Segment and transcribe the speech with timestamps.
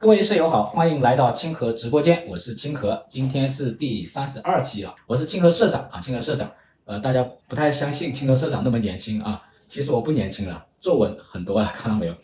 [0.00, 6.48] 各位舍友好，欢迎来到清河直播间，我是清河，今天是第三十二期了，我是清河社长啊，清河社长，
[6.84, 12.14] 呃，大家不太相信清河社长那么年轻啊，其实我不年轻了，皱纹很多了，看到没有？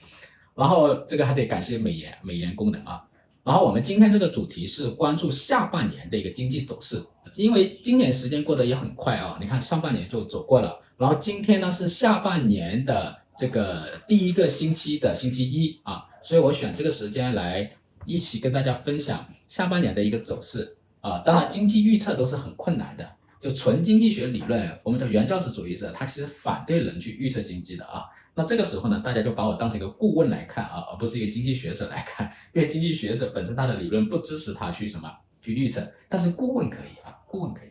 [0.54, 3.02] 然后这个还得感谢美颜，美颜功能啊。
[3.42, 7.04] 然后我们今天这个主题是关注下半年的一个经济走势，
[7.34, 16.04] 因为今年时间过得也很快啊，你看上半年就走过了，然后今天呢是下半年的这个第一个星期的星期一啊。
[16.24, 17.70] 所以我选这个时间来
[18.06, 21.18] 一起跟大家分享下半年的一个走势啊。
[21.18, 23.06] 当然，经济预测都是很困难的，
[23.38, 28.04] 就纯经济学理论，我们叫原教旨主义者，他其实反对人去预测经济的啊。
[28.34, 35.08] 那这个时候呢，大家就把我当成一个顾问来看啊，而不是一个经济学者来看，因为经济学者本身他的理论不支持他去什么
[35.42, 37.68] 去预测，但是顾问可以啊，顾问可以，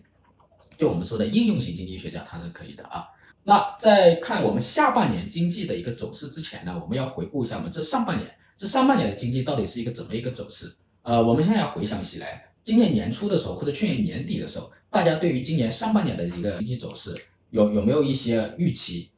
[0.78, 3.08] 就我们说的应用型经济学家他是可以的啊。
[3.44, 8.34] 那在看我们下半年经济的一个走势之前呢，我们要回顾一下我们这上半年。
[8.64, 10.74] 这上半年的经济到底是一个怎么一个走势？
[11.02, 17.14] 呃，我们现在回想起来，今年年初的时候或者去年年底的时候，大家对于今年上半年的一个经济走势
[17.50, 19.10] 有有没有一些预期？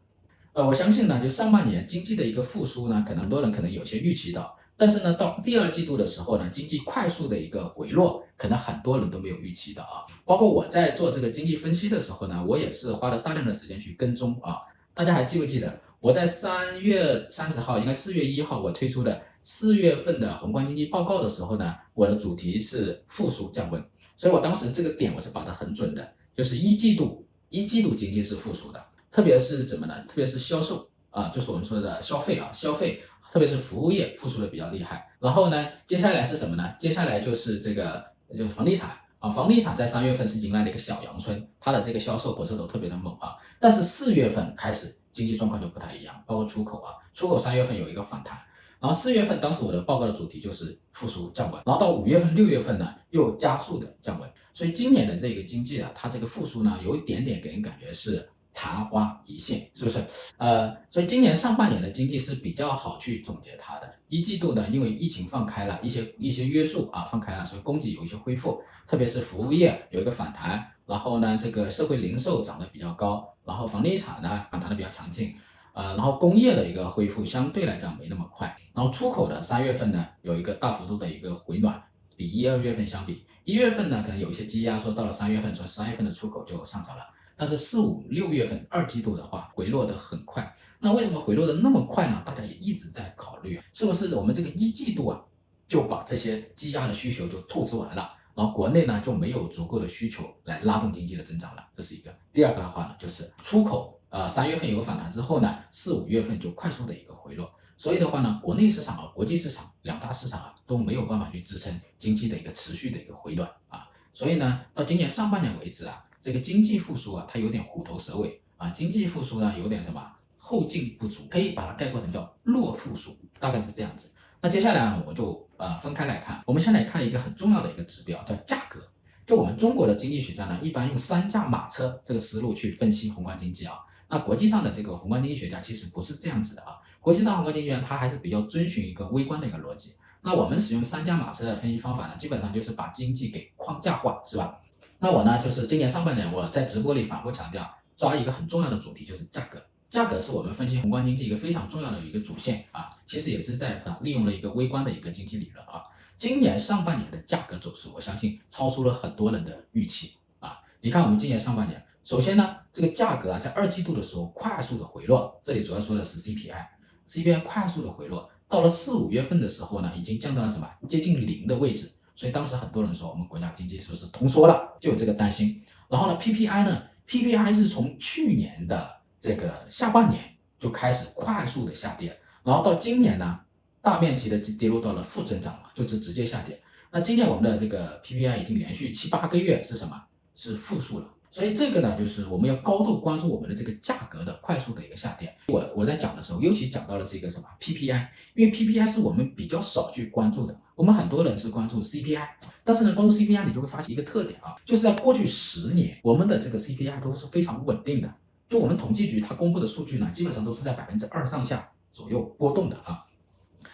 [0.54, 10.02] 呃，我相信呢，就上半年经济的一个复苏呢，可能很多人可能有些预期到，但是呢，到第二季度的时候呢，经济快速的一个回落，可能很多人都没有预期到啊。
[10.26, 14.58] 包括我在做这个经济分析的时候呢，我也是花了大量的时间去跟踪啊。
[14.96, 15.82] 大家还记不记得？
[16.00, 23.80] 我在三月三十号，应该四月一号，我推出的四月份的宏观经济报告的时候呢，我的主题是复苏降温，
[24.18, 30.04] 所以我当时这个点我是把得很准的，就是一季度一季度经济是复苏的，特别是怎么呢？
[30.08, 35.08] 特别是销售啊，就是我们说的消费啊，消费，特别是服务业复苏的比较厉害。
[35.20, 36.74] 然后呢，接下来是什么呢？
[36.80, 38.04] 接下来就是这个
[38.36, 44.96] 就是房地产啊，房地产在三月份是迎来了一个小阳春，它的这个销售火车头特别的猛啊，但是四月份开始。
[45.16, 48.38] 经济状况就不太一样，包括出口啊，出口三月份有一个反弹，
[48.80, 60.00] 然后四月份当时我的报告的主题就是复苏降温，然后到五月份、六月份呢又加速的降温，所以今年的这个经济啊，它这个复苏呢有一点点给人感觉是昙花一现，是不是？
[60.38, 73.32] 呃，所以今年上半年的经济是比较好去总结它的，一季度呢因为疫情放开了一些一些约束啊放开了，所以供给有一些恢复，特别是服务业有一个反弹，然后呢这个社会零售涨得比较高。
[73.44, 75.36] 然后房地产呢反弹的比较强劲，
[75.76, 81.84] 呃，然后工业的一个恢复相对来讲没那么快，然后出口的三月份呢有一个大幅度的一个回暖，
[82.16, 87.04] 比一二月份相比，一月份呢可能有一些积压，说到了三月份，说三月份的出口就上涨了，
[87.36, 92.24] 但是四五六月份二季度的话回落的很快，那为什么回落的那么快呢？
[92.26, 95.22] 大家也一直在考虑，是不是我们这个一季度啊
[95.68, 98.14] 就把这些积压的需求就透支完了？
[98.34, 102.14] 然后国内呢就没有足够的需求来拉动经济的增长了，这是一个。
[102.32, 124.12] 第二个的话呢，就是出口，呃，三月份有个反弹之后呢，四五月份就快速的一个回落，所以的话呢，国内市场和国际市场两大市场啊都没有办法去支撑经济的一个持续的一个回暖啊，所以呢，到今年上半年为止啊，这个经济复苏啊，它有点虎头蛇尾啊，经济复苏呢有点什么后劲不足，可以把它概括成叫弱复苏，大概是这样子。
[124.42, 126.42] 那接下来呢，我就呃分开来看。
[126.46, 128.80] 我们先来看一个很重要的一个指标，叫价格。
[129.26, 133.80] 就我们中国的经济学家呢，一般用三驾马车这个思路去分析宏观经济啊。
[134.10, 136.78] 那国际上的这个宏观经济学家其实不是这样子的啊。
[137.02, 139.94] 国际上宏观经济学家他还是比较遵循一个微观的一个逻辑。
[140.22, 144.60] 那我们使用三驾马车的分析方法呢，基本上就是把经济给框架化，是吧？
[145.00, 149.64] 那我呢，就是今年上半年我在直播里反复强调，抓一个很重要的主题，就是价格。
[149.88, 155.84] 价格是我们分析宏观经济一个非常重要的一个主线啊，其实也是在利用了一个微观的一个经济理论啊。
[156.18, 160.60] 今年上半年的价格走势，我相信超出了很多人的预期啊。
[160.82, 175.60] 你看我们今年上半年，首先呢，这个价格啊在二季度的时候快速的回落，这里主要说的是 CPI，CPI 快速的回落，到了四五月份的时候呢，已经降到了什么接近零的位置，所以当时很多人说我们国家经济是不是通缩了，就有这个担心。
[175.90, 178.96] 然后呢，PPI 呢，PPI 是从去年的。
[179.18, 180.24] 这个下半年
[180.60, 183.40] 就开始快速的下跌，然后到今年呢，
[183.82, 186.62] 大面积的跌落到了负增长嘛，就是直接下跌。
[186.92, 190.00] 那今年我们的这个 PPI 已经连续七八个月是什么？
[190.36, 191.10] 是负数了。
[191.36, 195.36] 所以这个呢，就是我们要高度关注我们的这个价格的快速的一个下跌。
[195.50, 200.56] 我我在讲的时候，尤其讲到的是一个什么 PPI，因为 PPI 是我们比较少去关注的。
[200.76, 202.26] 我们很多人是关注 CPI，
[202.64, 208.10] 但是呢，关注 CPI 你就会发现一个特点啊，就是在过去十年，我们的这个 CPI 都是非常稳定的。
[208.48, 213.04] 就我们统计局它公布的数据呢，基本上都是在百分之二上下左右波动的啊。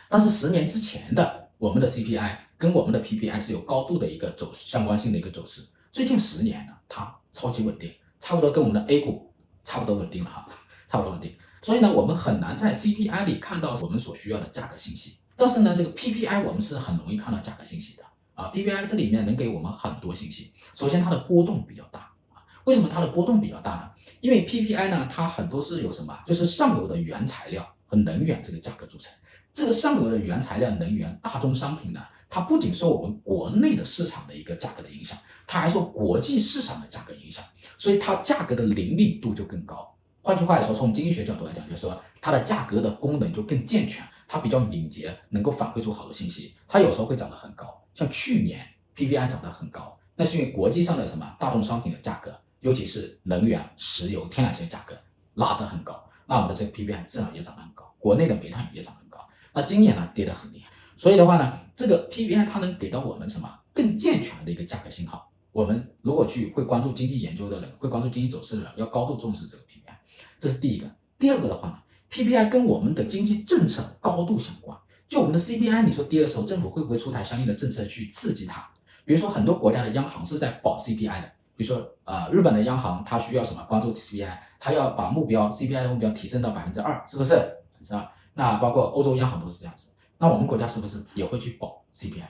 [0.10, 5.62] 但是十年之前的我们的 CPI 跟我们的 PPI 是有高度的一个走相关性的一个走势。
[5.92, 9.34] 最近十年呢，它超级稳定，差不多跟我们的 A 股
[9.66, 10.48] 差不多稳定了哈，
[10.88, 11.36] 差不多稳定。
[11.62, 15.18] 所以呢，我们很难在 CPI 里看到我们所需要的价格信息。
[15.36, 18.04] 但是呢，这个 PPI 我们是很容易看到价格信息的
[18.36, 20.54] 啊，PPI 这里面能给我们很多信息。
[20.74, 22.00] 首先它的波动比较大
[22.34, 23.92] 啊，为什么它的波动比较大呢？
[24.22, 26.18] 因为 PPI 呢，它很多是由什么？
[26.26, 29.12] 就是上游的原材料和能源这个价格组成。
[29.54, 32.02] 这个上游的原材料、能源、大宗商品呢，
[32.32, 37.44] 它不仅受我们国内的市场的一个价格的影响，它还受国际市场的价格影响，
[37.78, 39.94] 所以它价格的灵敏度就更高。
[40.22, 46.54] 换句话来说，从经济学角度来讲，就是说它的价格的功能就更健全，它比较敏捷，能够反馈出好多信息。
[46.70, 54.96] 它有时候会涨得很高，像去年 PPI 涨得很高，那是因为国际上的什么大众商品的价格，尤其是能源、石油、天然气的价格
[55.34, 59.20] 拉得很高，那我们的这个 PPI 自然也涨得很高，国内的煤炭也涨得很高。
[59.54, 60.71] 那今年呢，跌得很厉害，
[61.02, 65.28] 所以的话呢，这个 PPI 它能给到我们什么更健全的一个价格信号？
[65.52, 69.96] 我们如果去会关注经济研究的人，会关注经济走势的人，要高度重视这个 PPI，
[70.38, 70.86] 这是第一个。
[71.18, 71.80] 第二个的话呢
[72.12, 74.78] ，PPI 跟我们的经济政策高度相关。
[75.10, 78.64] 就我们的 CPI，你说跌的时候，政府会不会出台相应的政策去刺激它？
[79.04, 87.40] 比如说很多国家的央行是在保 CPI 的，比如说啊、日本的央行它需要什么关注 CPI，它要把目标 CPI 的目标提升到百分之二，是不是？
[87.82, 88.12] 是吧？
[88.36, 89.91] 那包括欧洲央行都是这样子，
[90.22, 92.22] 那我们国家是不是也会去保 CPI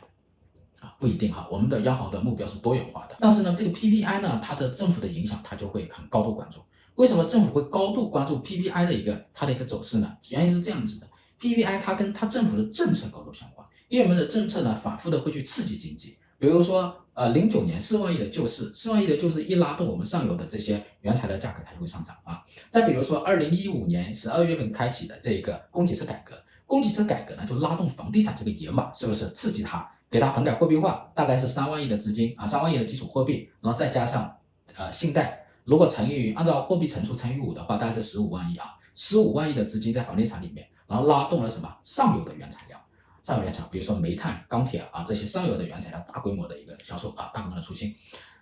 [0.80, 0.96] 啊？
[0.98, 3.18] 不一定哈，我们的央行的目标是多元化的。
[3.20, 6.62] 但是呢，这个 PPI 呢，它的政府的影响，它就会很高度关注。
[6.96, 10.10] 为什么政府会高度关注 PPI 的一个它的一个走势呢？
[10.30, 11.08] 原因是这样子的
[11.42, 16.18] ，PPI 它跟它政府的政策高度相关，因为我们的政策呢，反复的会去刺激经济。
[16.40, 22.42] 比如说，呃，零九年四万亿的救市，四万亿的救市一拉动我们上游的这些原材料价格，它就会上涨啊。
[22.70, 26.36] 再比如说，二零一五年十二月份开启的这个供给侧改革，
[26.72, 34.34] 供给侧改革呢，就拉动房地产这个野马，是不是刺激它，给它棚改货币化，大概是三万亿的资金啊，三万亿的基础货币，然后再加上
[34.78, 42.78] 呃信贷，如果乘以按照货币乘数乘以五的话，大概是十五万亿啊，十五万亿的资金在房地产里面，然后拉动了什么上游的原材料。
[43.22, 47.94] 上游原材料，比如说煤炭、钢铁啊这些上游的原材料，大规模的一个销售啊，大规模的出清。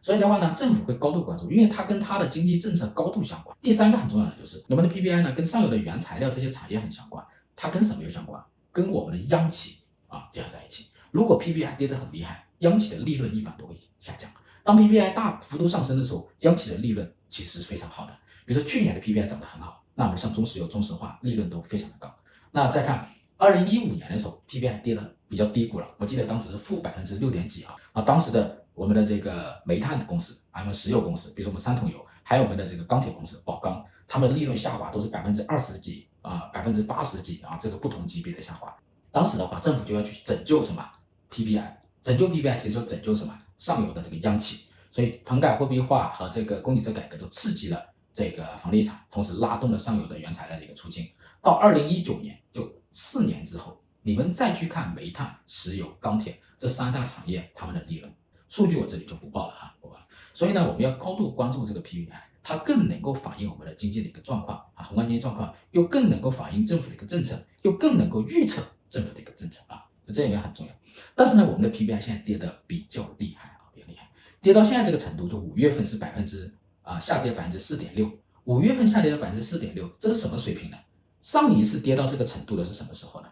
[0.01, 3.53] 所以的话呢，政府会高度关注，因为它跟它的经济政策高度相关。
[3.61, 7.21] 第三个很重要的就是，我们的 PPI 呢，跟上游的原材料这些产业很相关。
[7.61, 8.41] 它跟什么有相关？
[8.71, 10.85] 跟我们的央企啊结合在一起。
[11.11, 14.31] 如果 PPI 跌得很厉害，央企的利润一般都会下降。
[14.63, 18.13] 当 PPI 大幅度上升的时候，央企的利润其实是非常好的。
[18.45, 22.15] 比如说去年的 PPI 涨得很好，那么像中石油、中石化利润都非常的高。
[22.51, 23.05] 那再看。
[23.41, 27.73] 二零一五年的时候，PPI 跌得比较低谷了，我记得当时是负百分之六点几啊。
[27.93, 38.75] 啊，当时的我们的这个煤炭公司，还有石油公司，比如说我们三桶油，还有我们的这个钢铁公司宝钢，他们利润下滑都是百分之二十几啊，百分之八十几啊，这个不同级别的下滑。
[39.11, 40.85] 当时的话，政府就要去拯救什么
[41.31, 47.83] PPI，拯救 PPI，其实说拯救什么上游的这个央企，所以棚改货币化和这个供给侧改革都刺激了
[48.13, 51.07] 这个房地产，同时拉动了上游的原材料的一个出清。
[51.41, 52.69] 到二零一九年就。
[52.91, 58.11] 四年之后，你们再去看煤炭、石油、钢铁这三大产业，他们的利润
[58.47, 60.01] 数据我这里就不报了哈，不报了。
[60.33, 62.09] 所以呢，我们要高度关注这个 PPI，
[62.41, 70.73] 它更能够反映我们的经济的一个状况啊，宏观经济状况，又更能够反映政府的一个政策，又更能够预测政府的一个政策啊，这里面很重要。
[71.15, 74.09] 但是呢，我们的 PPI 现在跌得比较厉害啊，比较厉害，
[74.41, 78.11] 跌到现在这个程度，就五月份是百分之啊下跌百分之四点六，
[78.45, 80.77] 五月份下跌了百分之四点六，这是什么水平呢？
[81.21, 83.27] 上一次跌到这个程度的是什么时候呢？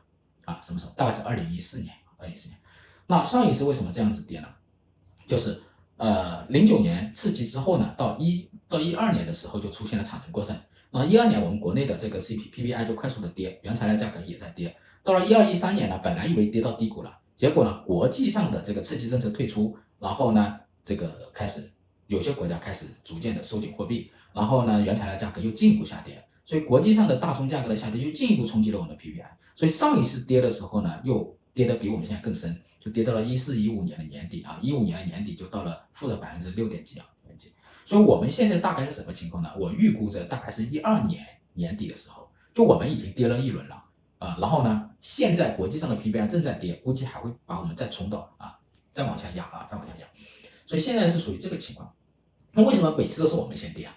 [0.45, 0.91] 啊，什么时候？
[0.95, 2.59] 大概是二零一四年，二零一四年。
[3.07, 4.47] 那上一次为什么这样子跌呢？
[5.25, 5.61] 就是
[5.97, 10.55] 呃，零九年刺激之后呢，到一到一二年的时候就出现了产能过剩。
[10.91, 14.75] 那一二年我们国内的这个 CP PPI 就快速的跌，原材料价格也在跌。
[15.03, 21.69] 到了一二一三年呢，本来以为跌到低谷了，结果呢，国际上的这个刺激政策退出，然后呢，这个开始
[22.07, 26.23] 有些国家开始逐渐的收紧货币，然后呢，原材料价格又进一步下跌。
[26.45, 37.05] 所以国际上的大宗价格的下跌又进一步冲击了我们的 PPI，所以上一次跌的时候呢，又跌得比我们现在更深，就跌到了一四一五年的年底啊，一五年的年底就到了负的百分之六点几啊，
[37.87, 39.49] 所以我们现在大概是什么情况呢？
[39.57, 43.81] 我预估着大概是一二年年底的时候，就我们已经跌了一轮了
[44.19, 48.59] 啊，然后呢，现在国际上的 PPI 正在跌，估计还会把我们再冲到啊，
[48.91, 50.07] 再往下压啊，再往下压。
[50.65, 51.89] 所以现在是属于这个情况。
[52.51, 53.95] 那为什么每次都是我们先跌啊？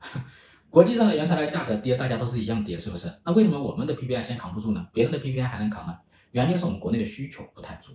[0.70, 3.12] 国际上的原材料价格跌，大家都是一样跌，是不是？
[3.22, 4.86] 那为什么我们的 PPI 先扛不住呢？
[4.94, 5.94] 别人的 PPI 还能扛呢？
[6.30, 7.92] 原因是我们国内的需求不太足。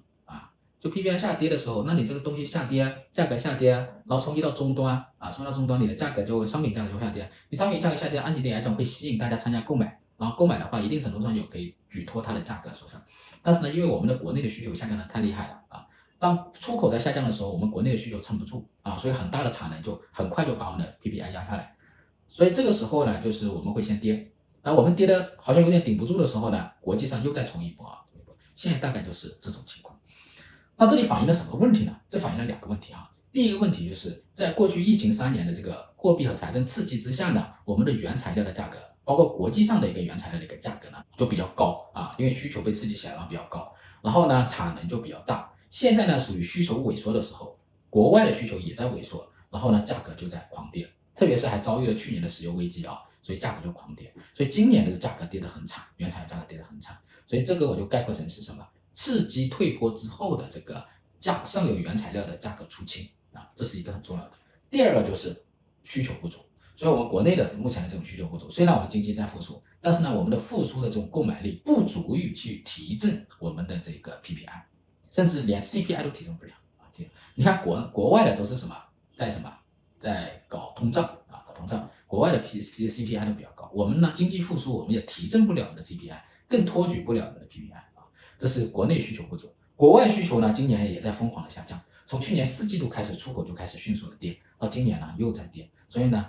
[0.82, 7.30] 就 PPI 下跌的时候，那你这个东西下跌，价格下跌，然后冲击到终端啊，冲击到终端，你的价格就商品价格就下跌。
[7.50, 13.00] 你商品价格下跌，按理来讲会吸引大家参加购买，然后购买的话，一定程度上有可以举托它的价格手上。
[13.44, 15.86] 但是呢，因为我们的国内的需求下降的太厉害了啊，
[16.18, 21.76] 当出口在下降的时候，我们国内的需求撑不住啊，所以很大的产能就很快就把我们的 PPI 压下来。
[22.28, 24.32] 所以这个时候呢，就是我们会先跌，
[24.64, 28.00] 那我们跌的好像有点顶不住的时候呢，国际上又再冲一波啊，
[28.56, 29.96] 现在大概就是这种情况。
[30.82, 31.96] 那这里反映了什么问题呢？
[32.10, 33.08] 这反映了两个问题啊。
[33.32, 43.72] 第一个问题就是在过去疫情三年的这个货币和财政刺激之下呢，我们的原材料的价格，包括国际上的一个原材料的一个价格呢，就比较高啊，因为需求被刺激起来了比较高，
[44.02, 45.54] 然后呢产能就比较大。
[45.70, 54.12] 现在呢属于需求萎缩的时候，国外的需求也在萎缩，然后呢价格就在狂跌，特别是还遭遇了去年的石油危机啊，所以价格就狂跌。
[54.34, 56.98] 所以今年的价格跌得很惨，原材料价格跌得很惨。
[57.28, 58.68] 所以这个我就概括成是什么？
[59.02, 60.86] 刺激退坡之后的这个
[61.20, 63.10] 价上游原材料的价格出清。
[63.34, 64.32] 啊，这是一个很重要的。
[64.70, 65.36] 第二个就是
[65.84, 66.38] 需求不足，
[66.76, 74.62] 所以我们国内的目前的这种需求不足，虽然我们经济在复苏，但是呢，我们的复苏的这种购买力不足以去提振我们的这个 PPI，
[75.10, 76.86] 甚至连 CPI 都提振不了啊。
[76.94, 78.76] 这你看国国外的都是什么，
[79.16, 79.52] 在什么，
[79.98, 87.82] 在搞通胀啊，搞通胀，国外的 P P CPI 都比较高，我们呢经济复苏，我们也提振不了我们的 CPI，更托举不了我们的 PPI，
[88.42, 89.54] 这是国内需求不足。
[89.76, 91.80] 国外需求呢，今年也在疯狂的下降。
[92.08, 96.26] 从去年四季度开始，出口就开始迅速的跌，到今年呢又在跌，所以呢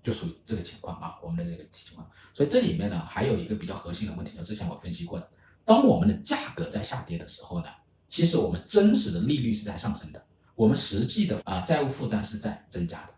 [0.00, 2.08] 就属于这个情况啊，我们的这个情况。
[2.32, 5.28] 所以这里面呢还有一个比较核心的问题，就之前我分析过的，
[5.64, 7.66] 当我们的价格在下跌的时候呢，
[8.08, 10.24] 其实我们真实的利率是在上升的，
[10.54, 13.14] 我们实际的啊债务负担是在增加的，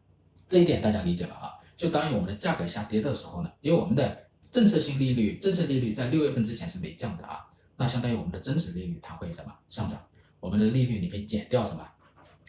[0.49, 1.53] 这一点大家理解了啊？
[1.77, 7.47] 就当于我们的价格下跌的时候呢，因为我们的政策性利率，政策利率在六月份之前是没降的啊。
[7.81, 9.99] 那相当于我们的真实利率，它会什么上涨？
[10.39, 11.81] 我们的利率你可以减掉什么？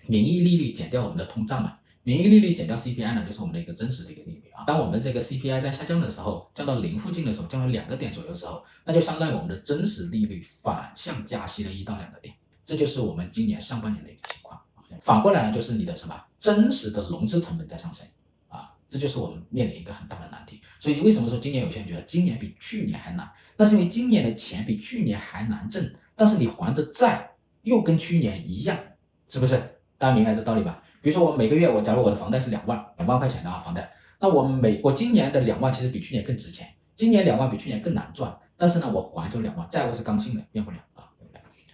[0.05, 1.77] 名义利率减掉我们的通胀嘛？
[2.03, 4.65] 名义利率减掉 CPI 呢，就是我们的一个真实的一个利率啊。
[4.67, 12.35] 当我们这个 CPI 在下降的时候，降到零附近的时候，降到两个点左右的时候，那就相当于我们的真实利率反向加息了一到两个点，
[12.65, 14.59] 这就是我们今年上半年的一个情况。
[14.99, 18.05] 反过来呢，就是你的什么真实的融资成本在上升。
[18.91, 23.31] 这就是我们面临一个很大的难题，所以为什么说今年有些人觉得今年比去年还难？
[23.55, 27.31] 那是因为今年的钱比去年还难挣，但是你还的债
[27.61, 28.77] 又跟去年一样，
[29.29, 29.55] 是不是？
[29.97, 30.83] 大家明白这道理吧？
[31.01, 41.07] 比如说我每个月，我假如我的房贷是两万，两万块钱的啊房贷，那我每我今年的两万其实比去年更值钱，今年两万比去年更难赚，但是呢我还就两万，债务是刚性的，变不了啊，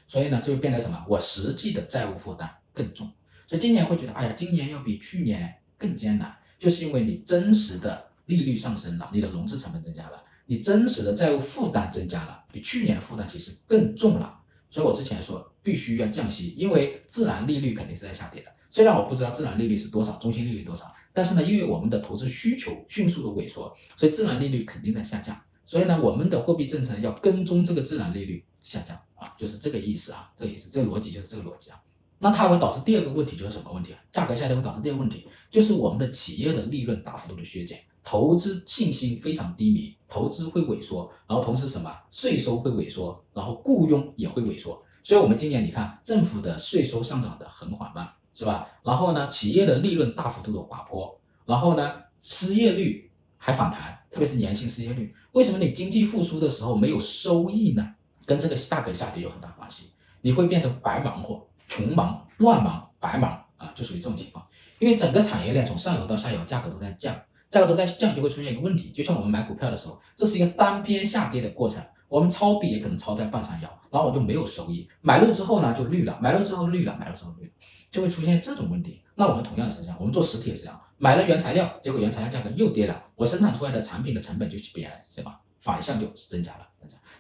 [0.06, 1.04] 所以呢就变得什么？
[1.10, 3.12] 我实际的债务负担更重，
[3.48, 6.38] 所以今年会觉得，哎呀，今年要比去年更艰难。
[6.58, 14.40] 就是因为你真实的利率上升了，你的融资成本增加了，你真实的债务负担增加了，比去年的负担其实更重了。
[14.70, 18.52] 所以我之前说必须要降息，因为自然利率肯定是在下跌的。
[18.70, 25.40] 虽然我不知道自然利率是多少，中心利率多少，但是呢，因为我们的投资需求迅速的萎缩，所以自然利率肯定在下降。
[25.66, 31.80] 所以呢，我们的货币政策要跟踪这个自然利率下降啊，就是这个意思啊，这个意思，这个逻辑就是这个逻辑啊。
[32.20, 34.00] 那它会导致第二个问题就是什么问题啊？
[34.12, 44.82] 价格下跌会导致第二个问题，就是我们的企业的利润大幅度的削减，投资信心非常低迷，投资会萎缩，然后同时什么税收会萎缩，然后雇佣也会萎缩。
[45.04, 48.68] 所以，我们今年你看政府的税收上涨的很缓慢，是吧？
[48.84, 55.14] 然后呢，企业的利润大幅度的滑坡，然后呢，失业率还反弹，特别是年轻失业率。
[55.32, 57.96] 为什么你经济复苏的时候没有收益呢？
[58.26, 59.84] 跟这个价格下跌有很大关系，
[60.22, 61.46] 你会变成白忙活。
[61.68, 64.46] 穷忙、乱忙、白忙啊，就属于这种情况。
[64.80, 67.16] 因为整个产业链从上游到下游，价格都在降，
[67.50, 68.92] 价格都在降，就会出现一个问题。
[68.92, 74.88] 就像我们买股票的时候，这是一个单边下跌的过程，我们抄底也可能抄在半山腰，然后我就没有收益。
[75.02, 77.52] 买入之后呢，就绿了；买入之后绿了；买入之后绿了，
[77.92, 79.02] 就会出现这种问题。
[79.16, 85.40] 那我们同样是这样，我们做实体也是这样，买了原材料，结果原材料价格又跌了，我生产出来的产品的成本就变了，是吧？
[85.60, 86.68] 反向就增加了。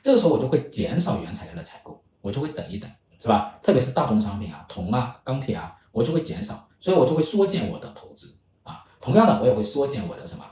[0.04, 2.90] 这个时候我就会减少原材料的采购，我就会等一等。
[3.20, 3.60] 是吧？
[3.64, 8.86] 特别是大宗商品啊，铜啊、钢铁啊，我就会减少，所以我就会缩减我的投资啊。
[9.02, 10.46] 同样的，我也会缩减我的什么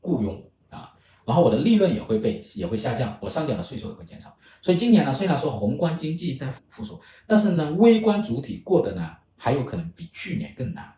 [0.00, 4.34] 雇佣啊，然后我的利润也会被也会下降，我上缴的税收也会减少。
[4.62, 10.92] 所以今年呢，虽然说宏观经济在复苏，但是呢，微观主体过得呢还有可能比去年更难。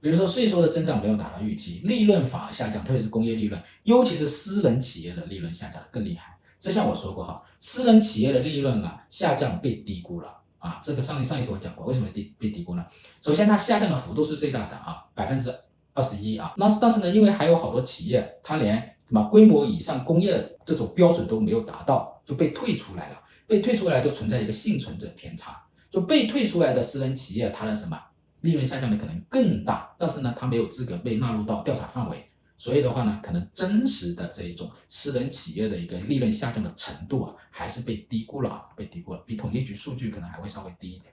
[0.00, 6.31] 比如说税收的增长没有达到预期，利润反而下降，特别是工业利润，尤其是私人企业的利润下降的更厉害。
[6.62, 12.86] 之前我说过哈，私人企业的利润啊下降被低估了啊，这个上一上一次我讲过，为什么低被低估呢？
[13.20, 15.52] 首先它下降的幅度是最大的啊，百分之
[15.92, 18.76] 二十一啊，那是但是呢，因为还有好多企业它连
[19.08, 28.00] 什么规模以上工业这种标准都没有达到，就被退出来了，被退出来就存在一个幸存者偏差，就被退出来的私人企业它的什么
[28.42, 32.24] 利润下降的可能更大，但是呢，它没有资格被纳入到调查范围。
[32.62, 41.12] 所以的话呢，可能真实的这一种私人企业的一个利润下降的程度啊，还是被低估了啊，被低估了，比统计局数据可能还会稍微低一点。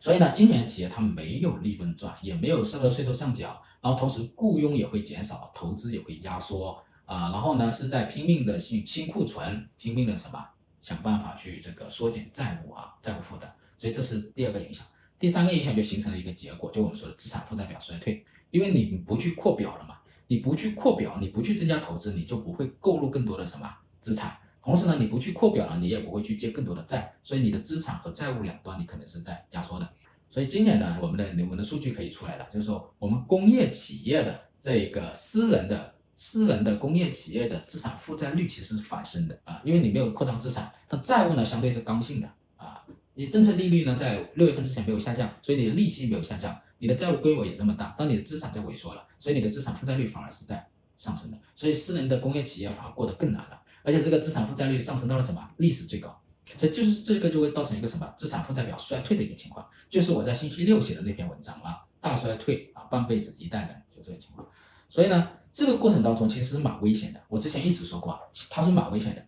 [0.00, 10.42] 所以呢，今年企业它没有利润赚，也没有收了税收上缴，然后同时雇佣也会减少，投资也会压缩啊，然后呢是在拼命的去清库存，拼命的什么
[10.80, 13.52] 想办法去这个缩减债务啊，债务负担。
[13.76, 14.86] 所以这是第二个影响。
[15.18, 19.97] 第三个影响就形成了一个结果，就我们说的资产负债表衰退，因为你不去扩表了嘛，
[20.28, 23.68] 你不去扩表，你不去增加投资，你就不会购入更多的什么
[23.98, 24.36] 资产。
[24.62, 29.88] 同时呢，你不去扩表了，你也不会去借更多的债，所以你的资产和债务两端你可能是在压缩的。
[30.28, 50.66] 所以今年呢，我们的我们的数据可以出来了，就是说我们工业企业的这个私人的私人的工业企业的资产负债率其实是反升的啊，因为你没有扩张资产，但债务呢相对是刚性的啊，你政策利率呢在六月份之前没有下降，所以你的利息没有下降，你的债务规模也这么大，但你的资产在萎缩了，所以你的资产负债率反而是在
[50.96, 56.20] 上升的，所以私人的工业企业反而过得更难了，而且这个资产负债率上升到了什么历史最高。
[56.56, 64.48] 所以就是这个就会造成一个什么资产负债表衰退的一个情况，就是我在星期六写的那篇文章啊，大衰退啊，半辈子一代人就这个情况。
[64.88, 67.20] 所以呢，这个过程当中其实是蛮危险的。
[67.28, 69.22] 我之前一直说过啊，它是蛮危险的。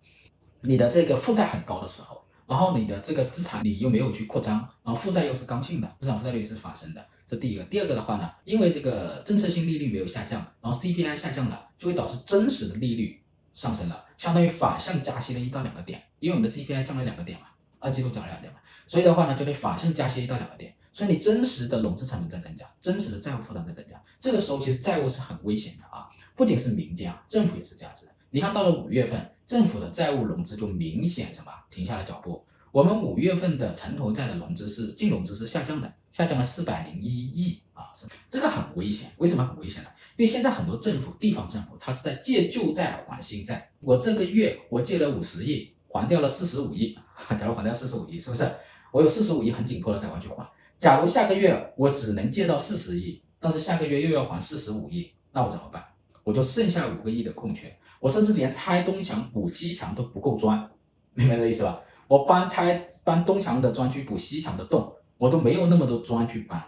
[0.63, 2.20] 你的这个负债很高的时候，
[2.51, 7.07] 然后你的这个资产你又没有去扩张，然后负债又是刚性的，资产负债率是反升的。
[7.25, 7.63] 这第一个。
[7.67, 13.23] 第二个的话呢，因为这个政策性利率没有下降，然后 CPI 下降了，就会导致真实的利率
[13.55, 16.03] 上升了，相当于反向加息了一到两个点。
[16.19, 17.47] 因为我们的 CPI 降了两个点嘛，
[17.79, 28.13] 二季度降了两个点嘛，所以的话呢，就得反向加息一到两个点，所以你真实的融资成本在增加，真实的债务负担在增加，这个时候其实债务是很危险的啊，不仅是民间啊，政府也是这样子的。
[28.33, 32.41] 你看到了五月份，政府的债务融资就明显什么停下了脚步，
[32.71, 37.91] 我们五月份的城投债的融资是净融资是下降的，下降了四百零一亿啊，
[38.31, 39.91] 这个很危险，为什么很危险呢？
[40.17, 45.75] 因为现在很多政府、地方政府，它是在借旧债还新债，我这个月我借了五十亿。
[45.93, 46.97] 还掉了四十五亿，
[47.37, 48.49] 假如还掉四十五亿，是不是？
[48.93, 50.49] 我有四十五亿很紧迫的债务去还。
[50.79, 55.85] 假如下个月我只能借到四十亿，但是下个月又要还四十五亿，那我怎么办？
[56.23, 60.69] 我就剩下五个亿的空缺，我甚至连拆东墙补西墙都不够砖，
[61.15, 61.81] 明白这意思吧？
[62.09, 66.67] 我搬拆搬东墙的砖去补西墙的洞，我都没有那么多砖去搬了，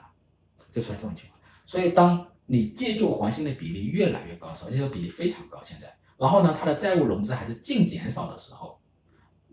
[0.70, 1.40] 就出现这种情况。
[1.66, 8.78] 所以当你借旧还新的比例越来越高的时候，而且这个比例非常高，现在，然后呢，它的债务融资还是净减少的时候。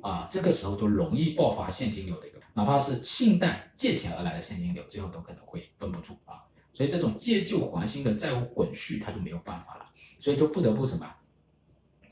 [0.01, 6.39] 啊，这个时候就容易爆发现金流的一个，哪怕是信贷借钱而来的现金流，最后都可能会绷不住啊。
[6.71, 9.83] 所以这种借旧还新的债务滚续，它就没有办法了，
[10.17, 11.05] 所以就不得不什么，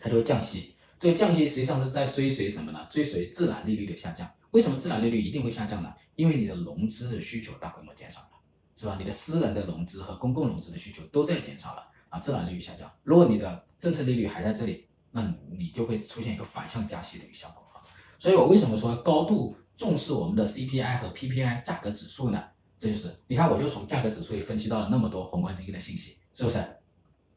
[0.08, 0.74] 它就会降息。
[0.98, 2.88] 这个降息实际上是在追随什么呢？
[2.90, 4.28] 追随自然利率的下降。
[4.52, 5.94] 为什么自然利率一定会下降呢？
[6.16, 8.30] 因为你的融资的需求大规模减少了，
[8.76, 8.96] 是吧？
[8.98, 12.90] 你的私人的融资和公共融资的需求都在减少了啊，自然利率下降。
[13.04, 17.84] 如果你的政策利率还在这里，那你就会出现一个反向加息的一个效果啊。
[18.18, 22.42] 所以我为什么说高度重视我们的 CPI 和 PPI 价格指数呢？
[22.80, 26.64] 这就是你看，我就从价格指数里分析到了那么多宏观经济的信息，是不是？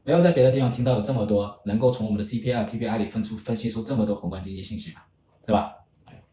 [0.03, 5.01] 没有在别的地方听到有这么多能够从我们的 CPI、PPI 里分出分析出这么多宏观经济信息嘛？
[5.45, 5.73] 是吧？
[6.05, 6.23] 哎，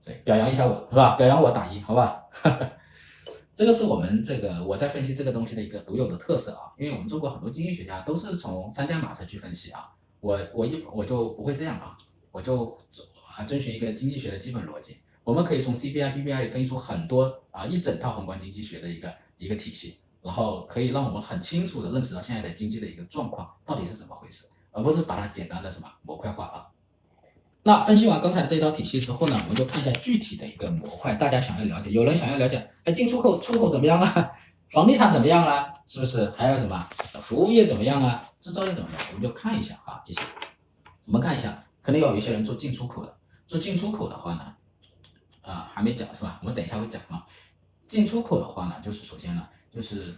[0.00, 1.16] 所以表扬一下我是吧？
[1.16, 2.22] 表扬我打一，好吧？
[3.54, 9.82] 这个是我们这个我在分析这个东西的一个独有的特色啊，因为我们中国很多经济学家都是从三驾马车去分析啊，
[10.20, 11.96] 我我一我就不会这样啊，
[12.30, 12.76] 我就。
[13.36, 26.66] 啊，遵循一个经济学的基本逻辑，我们可以从 CPI、PPI 里分析出很多啊一整套宏观经济学的一个一个体系，然后可以让我们很清楚的认识到现在的经济的一个状况到底是怎么回事，而不是把它简单的什么模块化啊。
[27.62, 34.32] 那分析完刚才的这一套体系之后呢，我们就看一下具体的一个模块，大家想要了解，有人想要了解，哎，进出口出口怎么样啊？
[34.70, 35.72] 房地产怎么样啊？
[35.86, 36.28] 是不是？
[36.36, 36.88] 还有什么
[37.20, 38.22] 服务业怎么样啊？
[38.40, 39.00] 制造业怎么样？
[39.10, 40.22] 我们就看一下啊，一下，
[41.06, 43.14] 我们看一下，可能有一些人做进出口的。
[43.46, 44.54] 做进出口的话呢，
[45.42, 46.38] 啊，还没讲是吧？
[46.40, 47.24] 我们等一下会讲啊。
[47.86, 50.16] 进出口的话呢，就是首先呢，就是，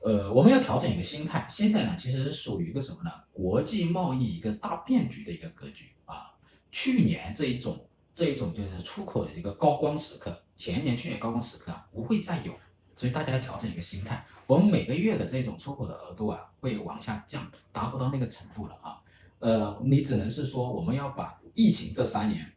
[0.00, 1.46] 呃，我们要调整一个心态。
[1.50, 3.10] 现在呢，其实属于一个什么呢？
[3.32, 6.32] 国际贸易一个大变局的一个格局啊。
[6.72, 12.52] 去年这一种这一种就是出口的一个高光时刻，前年去年高光时刻啊，不会再有，
[12.94, 14.24] 所以大家要调整一个心态。
[14.46, 19.00] 我们每个月的这种出口的额度啊，会往下降，达不到那个程度了啊。
[19.38, 21.38] 呃，你只能是说我们要把。
[21.54, 22.52] 疫情这三年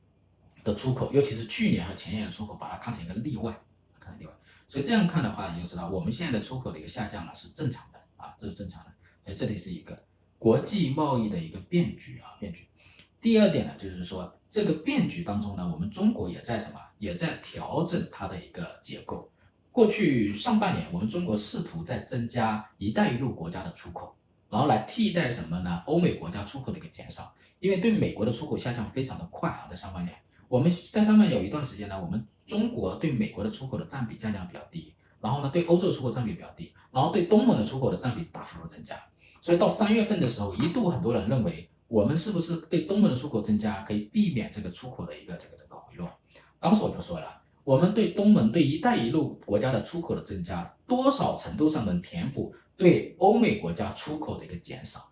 [0.64, 3.52] 的出口，尤其是去年和前年的出口，把它看成一个例外，
[4.00, 4.34] 看成例外。
[4.72, 8.92] 所以这样看的话，你就知道我们现在的出口的一个下降啊是正常的啊，这是正常的。
[9.26, 10.02] 所以这里是一个
[10.40, 12.66] 国际贸易的一个变局啊，变局。
[13.20, 16.80] 第二点呢，就是说这个变局当中呢，我们中国也在什么？
[17.00, 19.30] 也在调整它的一个结构。
[19.74, 24.16] 过去上半年，我们中国试图在增加“一带一路”国家的出口。
[24.50, 25.84] 然后来替代什么呢？
[25.86, 30.16] 欧美国家出口的一个减少，因为对美国的出口下降非常的快啊，在上半年，
[30.48, 38.94] 我们在上半年有一段时间呢，我们中国对美国的出口的占比下降比较低，然后呢，对欧洲出口占比比较低，然后对东盟的出口的占比大幅度增加，
[39.40, 46.10] 所以到三月份的时候，一度很多人认为我们是不是对东盟的出口增加，可以避免这个出口的一个这个这个回落？
[46.60, 55.10] 当时我就说了，我们对东盟、对“一带一路”国家的出口的增加，多少程度上能填补对欧美国家出口的一个减少？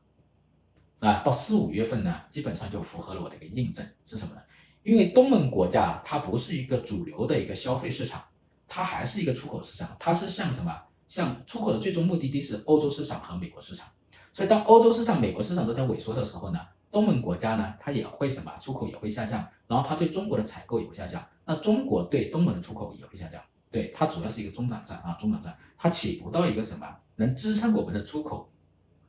[1.00, 4.42] 啊，到四五月份呢，基本上就符合了我的一个印证，是什么呢？
[4.84, 8.24] 因为东盟国家它不是一个主流的一个消费市场，
[8.68, 10.76] 它还是一个出口市场，它是像什么？
[11.08, 13.88] 像出口的最终目的地是欧洲市场和美国市场。
[14.32, 16.60] 所以当欧洲市场、美国市场都在萎缩的时候呢，
[16.92, 18.52] 东盟国家呢，它也会什么？
[18.62, 23.42] 出口也会下降，然后它对中国的采购也会下降，那中国对东盟的出口也会下降。
[23.72, 28.50] 对，它主要是一个中转站啊，中转站，它起不到一个什么能支撑我们的出口。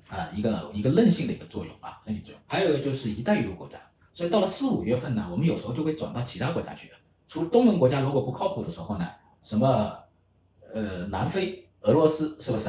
[0.08, 2.42] 啊，一个一个韧性的一个作用啊，韧性作用。
[2.48, 3.78] 还有一个就是一带一路国家，
[4.20, 6.94] 所以到了四五月份呢，我们有时候就会转到其他国家去了。
[7.26, 9.08] 除东盟国家如果不靠谱的时候呢，
[9.40, 9.96] 什么
[10.74, 12.68] 呃南非、俄罗斯是不是？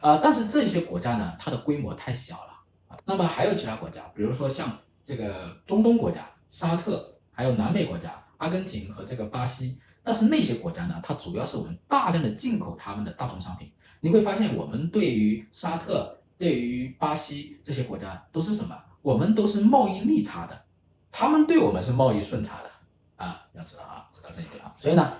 [0.00, 2.96] 啊，但是这些国家呢，它的规模太小了。
[3.04, 9.78] 那么还有其他国家，比如说像这个中东国家，沙特，还有南美国家，阿根廷和这个巴西。
[10.02, 13.70] 但是那些国家呢，它主要是我们大量的进口他们的大宗商品。
[14.00, 16.16] 你会发现，我们对于沙特。
[16.38, 18.74] 对于巴西这些国家都是什么？
[19.02, 20.58] 我们都是贸易逆差的，
[21.12, 22.70] 他们对我们是贸易顺差的
[23.16, 24.74] 啊，要知道啊，知道这一点啊。
[24.78, 25.12] 所以呢，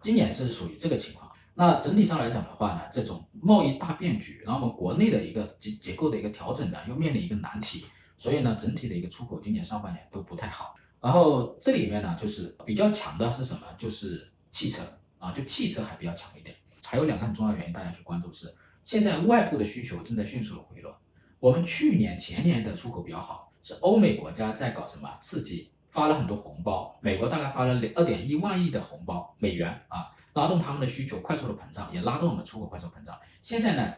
[0.00, 1.30] 今年是属于这个情况。
[1.54, 7.86] 那整体上来讲的话呢，这种贸易大变局，然后我们国内的一个结结构的一个调整呢，又面临一个难题。
[8.16, 10.74] 所以呢，整体的一个出口今年上半年都不太好。
[11.00, 13.60] 然后这里面呢，就是比较强的是什么？
[13.76, 14.82] 就是汽车
[15.18, 16.56] 啊，就汽车还比较强一点。
[16.84, 18.54] 还有两个很重要的原因，大家去关注是。
[18.82, 20.94] 现在外部的需求正在迅速的回落。
[21.40, 26.94] 我们去年前年的出口比较好，是欧美国家在搞什么刺激，发了很多红包。
[27.00, 33.18] 美国大概发了二点一万亿的红包美元啊，拉动他们的需求快速的膨胀，也拉动我们出口快速膨胀。
[33.40, 33.94] 现在呢，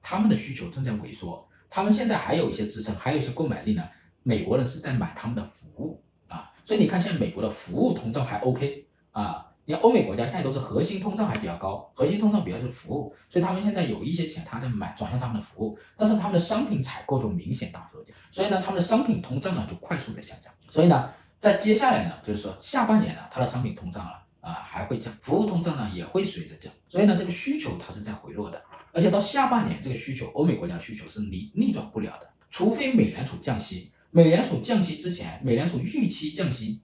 [0.00, 3.86] 他们的需求正在萎缩，他们现在还有一些支撑，还有一些购买力呢。
[4.22, 9.51] 美国人是在买他们的服务啊，所以你看现在美国的服务通胀还 OK 啊。
[9.64, 28.60] 你看欧美国家现在都是核心通胀还比较高，核心通胀比较是服务，所以他们现在有一些钱他在买转向他们的服务，但是他们的商品采购就明显大幅的减，所以呢，他们的商品通胀呢就快速的下降，所以呢，在接下来呢，就是说下半年呢，它的商品通胀了啊还会降，服务通胀呢也会随着降，所以呢，这个需求它是在回落的，
[28.92, 36.82] 而且到下半年这个需求，欧美国家需求是逆逆转不了的，除非美联储降息，美联储降息之前，美联储预期降息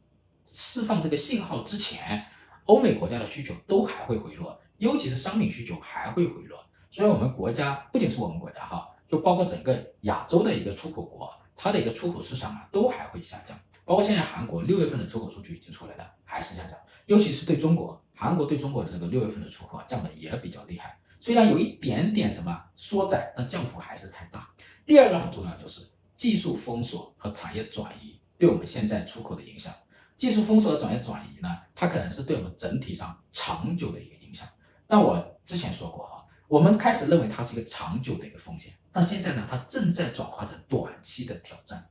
[0.52, 2.24] 释放这个信号之前。
[2.68, 13.58] 欧美国家的需求都还会回落，尤其是商品需求还会回落，所以我们国家不仅是我们国家哈，就包括整个亚洲的一个出口国，它的一个出口市场啊都还会下降。
[13.86, 24.46] 包括现在韩国六月份的出口数据已经出来了，还是下降，尤其是对中国，韩国对中国的这个六月份的出口啊降的也比较厉害，虽然有一点点什么缩窄，但降幅还是太大。
[24.84, 25.80] 第二个很重要就是
[26.16, 29.72] 技术封锁和产业转移对我们现在出口的影响。
[30.18, 34.46] 技术封锁的转业转移呢，它可能是对我们整体上长久的一个影响。
[34.88, 41.88] 那我之前说过哈，我们开始认为它是一个长久的一个风险，但现在呢，它正在转化成短期的挑战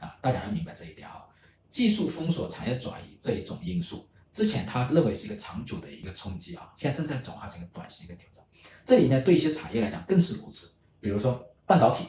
[0.00, 0.16] 啊！
[0.20, 1.24] 大家要明白这一点哈。
[1.70, 8.44] 技术封锁、产业转移这一种因素，之前他认为是一个长久的一个冲击啊，现在正在转化成一个短期一个挑战。
[8.84, 12.06] 这里面对一些产业来讲更是如此，比如说半导体、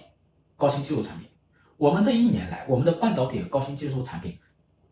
[0.56, 1.30] 高新技术产品。
[1.78, 4.40] 我们这一年来，我们的半导体和高新技术产品。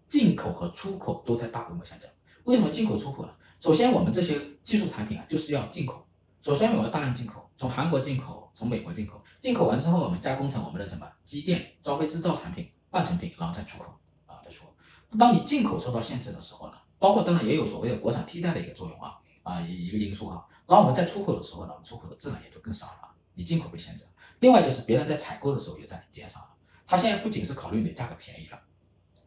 [0.07, 2.09] 进口和出口都在大规模下降。
[2.43, 3.31] 为什么进口出口呢？
[3.59, 6.05] 首先，我们这些技术产品啊，就是要进口。
[6.41, 9.21] 首先，我们要大量进口，从韩国进口，从美国进口。
[9.41, 13.93] 进口完之后，我们加工成我们的什么机电、装备制造产品、半成品，然后再出口
[14.25, 14.73] 啊，再出口。
[15.19, 20.47] 当你进口受到限制的时候呢，包括当然也有所谓的国产替代的一个作用啊啊一一个因素哈。
[20.65, 23.15] 然后我们在出口的时候呢，我们出口的质量也就更少了。
[23.33, 24.03] 你进口被限制，
[24.39, 26.49] 另外就是别人在采购的时候也在减少了。
[26.85, 28.59] 他现在不仅是考虑你的价格便宜了。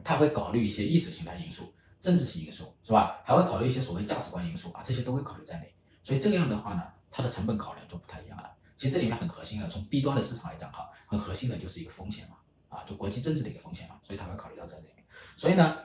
[0.04, 3.20] 他会考虑一些意识形态因素、政治性因素，是吧？
[3.24, 5.74] 还会考虑一些所谓价值观因素啊，这些都会考虑在内。
[6.02, 8.50] 所以这样的话呢，它的成本考量就不太一样了。
[8.76, 12.36] 其实这里面很核心的，从 B 端的市场来讲哈，很核心的就是一个风险嘛，
[12.68, 15.04] 啊，就国际政治的一个风险嘛，所以他会考虑到在这里面。
[15.36, 15.76] 所以呢，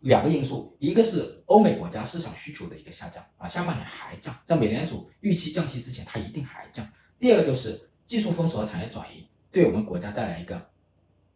[0.00, 6.88] 两个因素，一个是欧美国家市场需求的一个下降啊，下半年还降，在美联储预期降息之前，它一定还降。
[7.18, 10.71] 第二个就是技术封锁和产业转移，对我们国家带来一个。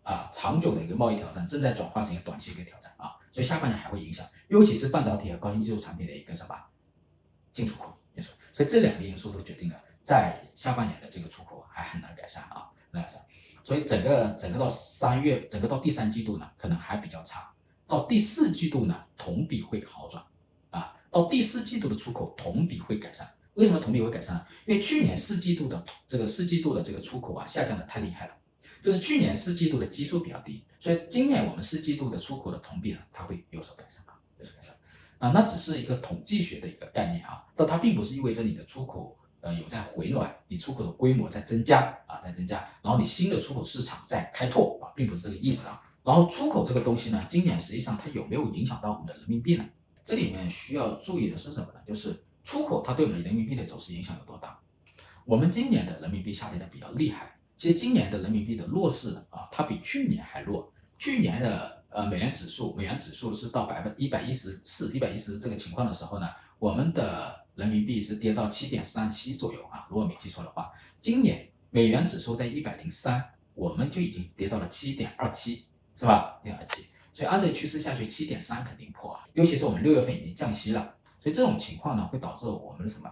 [0.07, 6.57] 啊，长久的一个贸易挑战正在转化成一个短期一个挑战啊，所以下半年还会影响，尤其是半导体和高新技术产品的一个什么
[7.53, 13.21] 进出口因素，所以这两个因素都决定了在下半年的这个出口还很难改善啊，很难改善，
[13.64, 17.53] 所以整个整个到三月，整个到第三季度呢，可能还比较差，
[17.88, 20.25] 到第四季度呢，同比会好转
[20.71, 24.47] 啊，到第四季度的出口同比会改善，为什么同比会改善呢？
[24.66, 28.37] 因为去年四季度的这个四季度的这个出口啊下降的太厉害了。
[28.83, 34.75] 就是去年四季度的基数比较低，所以今年我们四季度的出口的同比呢，它会有所改善啊，有所改善
[35.19, 45.83] 啊，那只是一个统计学的一个概念啊，但它并不是意味着你的出口呃有在回暖，你出口的规模在增加啊，在增加，然后你新的出口市场在开拓啊，并不是这个意思啊。
[46.05, 49.69] 然后出口这个东西呢，今年实际上它有没有影响到我们的人民币呢？
[50.05, 51.81] 这里面需要注意的是什么呢？
[51.85, 54.57] 就是出口它对我们人民币的走势影响有多大？
[55.25, 57.36] 我们今年的人民币下跌的比较厉害。
[57.57, 60.73] 其实今年的人民币的弱势啊，它比去年还弱。
[60.99, 70.71] 去年的呃美元指数，美元指数是到百分一百一十四、一百一十这个情况的时候呢，我们的人民币是跌到七点三七左右啊，如果没记错的话。
[70.99, 73.23] 今年美元指数在一百零三，
[73.55, 76.38] 我们就已经跌到了七点二七，是吧？
[76.42, 76.87] 七点二七。
[77.12, 79.25] 所以按这个趋势下去，七点三肯定破啊！
[79.33, 83.11] 尤其是我们六月份已经降息了，所以这种情况呢，会导致我们什么？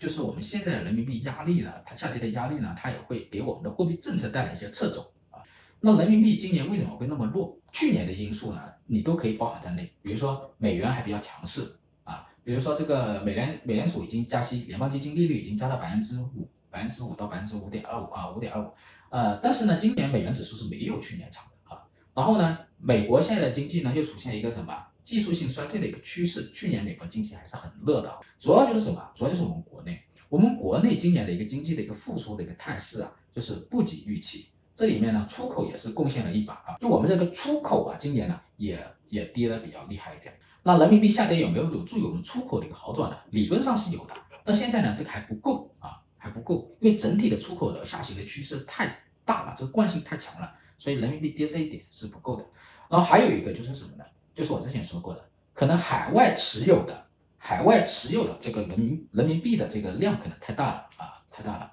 [0.00, 5.38] 就是我们现在的人民币压力呢，它下跌的压力呢，它也会给我们的货币政策带来一些掣肘啊。
[5.80, 7.54] 那人民币今年为什么会那么弱？
[7.70, 9.92] 去年的因素呢，你都可以包含在内。
[10.00, 18.72] 比如说美元还比较强势啊，比如说这个美联美联储已经加息，联邦基金利率已经加到百分之五，百分之五到百分之五点二五啊，五点二五。
[19.10, 21.82] 呃，但是呢，今年美元指数是没有去年强的啊。
[22.14, 26.50] 然后呢，美国现在的经济呢又出现一个什么技术性衰退的一个趋势。
[26.52, 29.10] 去年美国经济还是很热的，主要就是什么？
[29.14, 34.48] 主要就是我们国内，我们国内今年的一个经济的一个复苏的一个态势啊，就是不及预期。
[34.74, 36.76] 这里面呢，出口也是贡献了一把啊。
[36.80, 40.32] 就我们这个出口啊，今年呢也也跌的比较厉害一点。
[40.62, 43.16] 那人民币下跌有没有有助于我们出口的一个好转呢？
[43.30, 50.50] 理论上是有的，但现在呢，这个还不够啊，还不够，因为整体的出口的下行的趋势太大了，这个惯性太强了。
[50.78, 52.46] 所以人民币跌这一点是不够的，
[52.88, 54.04] 然后还有一个就是什么呢？
[54.40, 55.22] 就是我之前说过的，
[55.52, 61.70] 可能海外持有的海外持有的这个人民人民币的这个量可能太大了啊，太大了，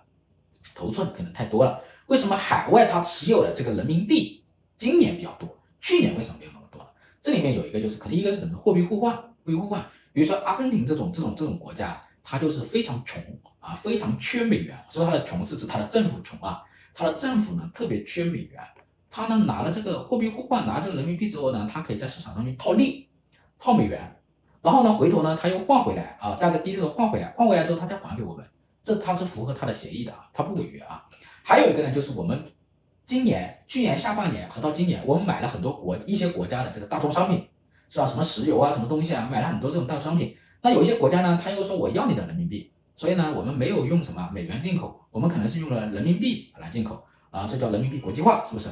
[0.76, 1.82] 头寸可能太多了。
[2.08, 4.44] 为什么海外它持有的这个人民币
[4.78, 5.48] 今年比较多，
[5.80, 6.86] 去年为什么没有那么多？
[7.22, 13.24] 这里面有一个就是可能一个是什么货币互换，货币互换，比如说阿根廷这种这种这种国家，它就是非常穷
[13.60, 16.62] 啊，非常缺美元，所以它的穷是指它的政府穷啊，
[16.94, 18.62] 它的政府呢特别缺美元。
[19.18, 23.10] 他呢拿了这个货币互换，拿这个人民币之后呢，他可以在市场上去套利，
[23.58, 24.00] 套美元，
[24.62, 28.46] 然后呢回头呢他又换回来啊，价格低的时候换回来，换回来之后他再还给我们，
[28.84, 31.04] 这他是符合他的协议的啊，他不违约啊。
[31.44, 32.40] 还有一个呢，就是我们
[33.08, 37.44] 今年、去年下半年和到今年，我们买了很多国一些国家的这个大宗商品，
[37.90, 38.06] 是吧？
[38.06, 40.36] 什么石油啊，什么东西啊，买了很多这种大宗商品。
[40.62, 48.70] 那有一些国家呢，他又说我要你的人民币，所以呢，我们没有用什么美元进口，我们可能是用了人民币来进口啊，这叫人民币国际化，是不是？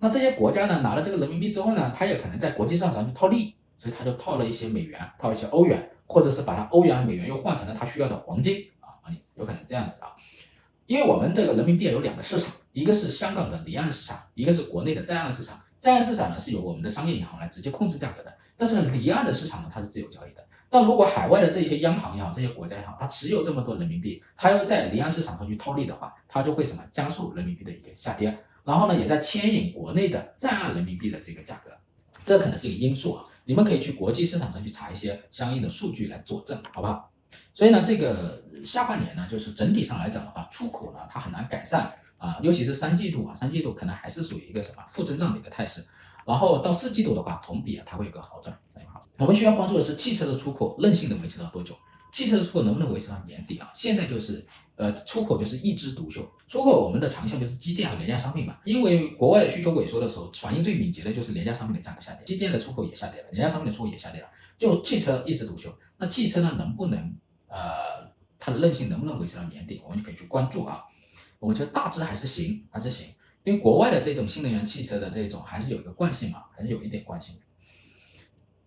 [0.00, 8.88] 那这些国家呢，拿了这个人民币之后呢，他也可能在国际市场上去套利，所以他就套了一些美元，套了一些欧元，或者是把它欧元、美元又换成了他需要的黄金啊，
[9.34, 10.12] 有可能这样子啊。
[10.86, 15.60] 因为我们这个人民币有两个市场，一个是香港的离岸市场，一个是国内的在岸市场。
[15.78, 20.44] 在岸市场呢是由我们的商业银行来直接控制价格的，但是离岸的市场呢它是自由交易的。
[20.70, 28.36] 但如果海外的这些央行也好，这些国家也好，它持有这么多人民币，它要在离岸市场上去套利的话，它就会什么加速人民币的一个下跌。
[28.68, 31.70] 然后呢，也在牵引国内的在岸人民币的这个价格，
[32.22, 33.24] 这可能是一个因素啊。
[33.46, 37.10] 你们可以去国际市场上去查一些相应的数据来佐证，好不好？
[37.54, 45.82] 所以呢，这个下半年呢，就是整体上来讲的话，出口呢它很难改善啊，尤其是三季度啊，三季度可能还是属于一个什么负增长的一个态势。
[46.26, 49.00] 然后到四季度的话，同比啊它会有个好转，这样好。
[49.16, 51.74] 我们需要关注的是汽车的出口韧性能维持到多久？
[52.12, 53.70] 汽车的出口能不能维持到年底啊？
[53.74, 54.44] 现在就是，
[54.76, 56.26] 呃，出口就是一枝独秀。
[56.46, 58.56] 出口我们的长项就是机电和廉价商品嘛。
[58.64, 65.72] 因为国外的需求萎缩的时候，反应最敏捷的就是廉价商品的价格下跌，机电的出口也下跌了，廉价商品的出口也下跌了，就汽车一枝独秀。
[65.96, 66.98] 那汽车呢，能不能，
[67.48, 67.58] 呃，
[68.38, 69.80] 它的韧性能不能维持到年底？
[69.84, 70.82] 我们就可以去关注啊。
[71.38, 73.06] 我觉得大致还是行，还是行，
[73.44, 77.36] 因为国外的这种新能源汽车的这种还是有一个惯性嘛，还是有一点惯性。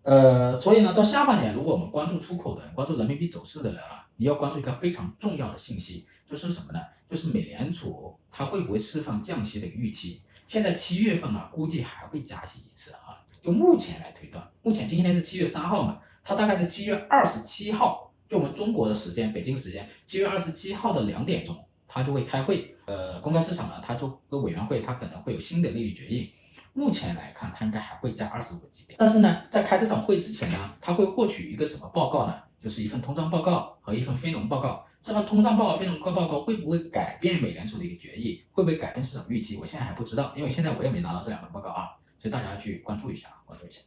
[0.02, 6.80] 呃，所以呢，到下半年，如果我们关注出口的人，关注人民币走势的人啊，你要关注一个非常重要的信息，就是什么呢？
[7.08, 10.20] 就是美联储它会不会释放降息的预期？
[10.46, 13.22] 现在七月份啊，估计还会加息一次啊。
[13.40, 22.74] 就目前来推断，目前今天是七月三号嘛，它大概是七月二十七号，就我们中国的时间，北京时间七月二十七号的两点钟，它就会开会。
[22.86, 26.32] 呃，公开市场呢，它就和委员会，它可能会有新的利率决议。
[26.72, 28.96] 目前来看，它应该还会加二十五个基点。
[28.98, 32.34] 但是呢，在开这场会之前呢，它会获取一个什么报告呢？
[32.58, 34.84] 就是一份通胀报告和一份非农报告。
[35.00, 38.44] 这份通胀报告、非农报告会不会改变美联储的一个决议？
[38.52, 39.58] 会不会改变市场预期？
[39.58, 43.80] 我现在还不知道，因为现在我也没拿到这两份报告啊，所以大家要去关注一下，关注一下。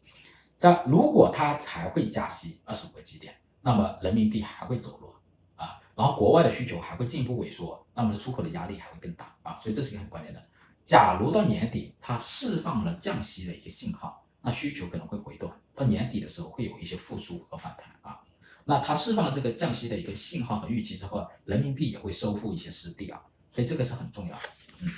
[0.59, 5.15] 这如果它还会加息二十五个基点，那么人民币还会走弱
[5.55, 10.41] 啊，然后国外的需求还会进一步萎缩，那么出口的压力还会更大啊，所以这是一个很关键的。
[10.85, 18.21] 假如到年底它释放了降息的一个信号，那需求可能会回暖，到年底的时候会有一些复苏和反弹啊。
[18.65, 23.19] 那它释放了这个降息的一个信号和预期之后，人民币也会收复一些失地啊，
[23.49, 24.43] 所以这个是很重要的。
[24.81, 24.89] 嗯，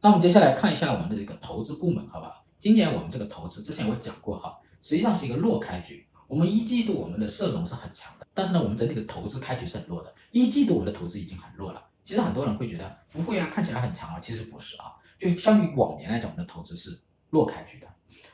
[0.00, 2.42] 那我们接下来看一下我们的这个投资部门，好吧？
[2.58, 6.06] 今年我们这个投资之前我讲过哈，实际上是一个弱开局。
[6.26, 10.14] 我们一季度我们的社融是很强的，但是呢，我们整体的投资开局是很弱的。
[10.30, 11.84] 一季度我们的投资已经很弱了。
[12.04, 14.94] 其实很多人会觉得不会啊，看起来很强啊，其实不是啊。
[15.20, 17.86] 就相比往年来讲，我们的投资是弱开局的。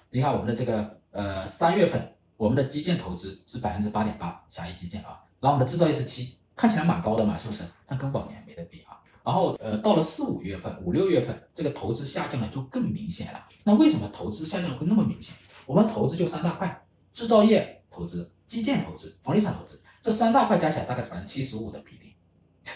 [0.08, 2.12] 你看我们的这个呃三月份。
[2.38, 7.64] 我们的基建投资是百分之八点八，狭义基建啊，然后我们的制造业是七，看起来蛮高的嘛，是不是？
[7.86, 9.00] 但跟往年没得比啊。
[9.24, 13.42] 然后呃，到了四五月份、五六月份，这个投资下降的就更明显了。
[13.64, 15.34] 那为什么投资下降会那么明显？
[15.64, 22.14] 我们投资就三大块：制造业投资、基建投资、房地产投资，这三大块加起来大概是百分之七十五的比例。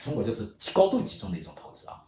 [0.03, 2.03] 中国就是高度集中的一种投资啊。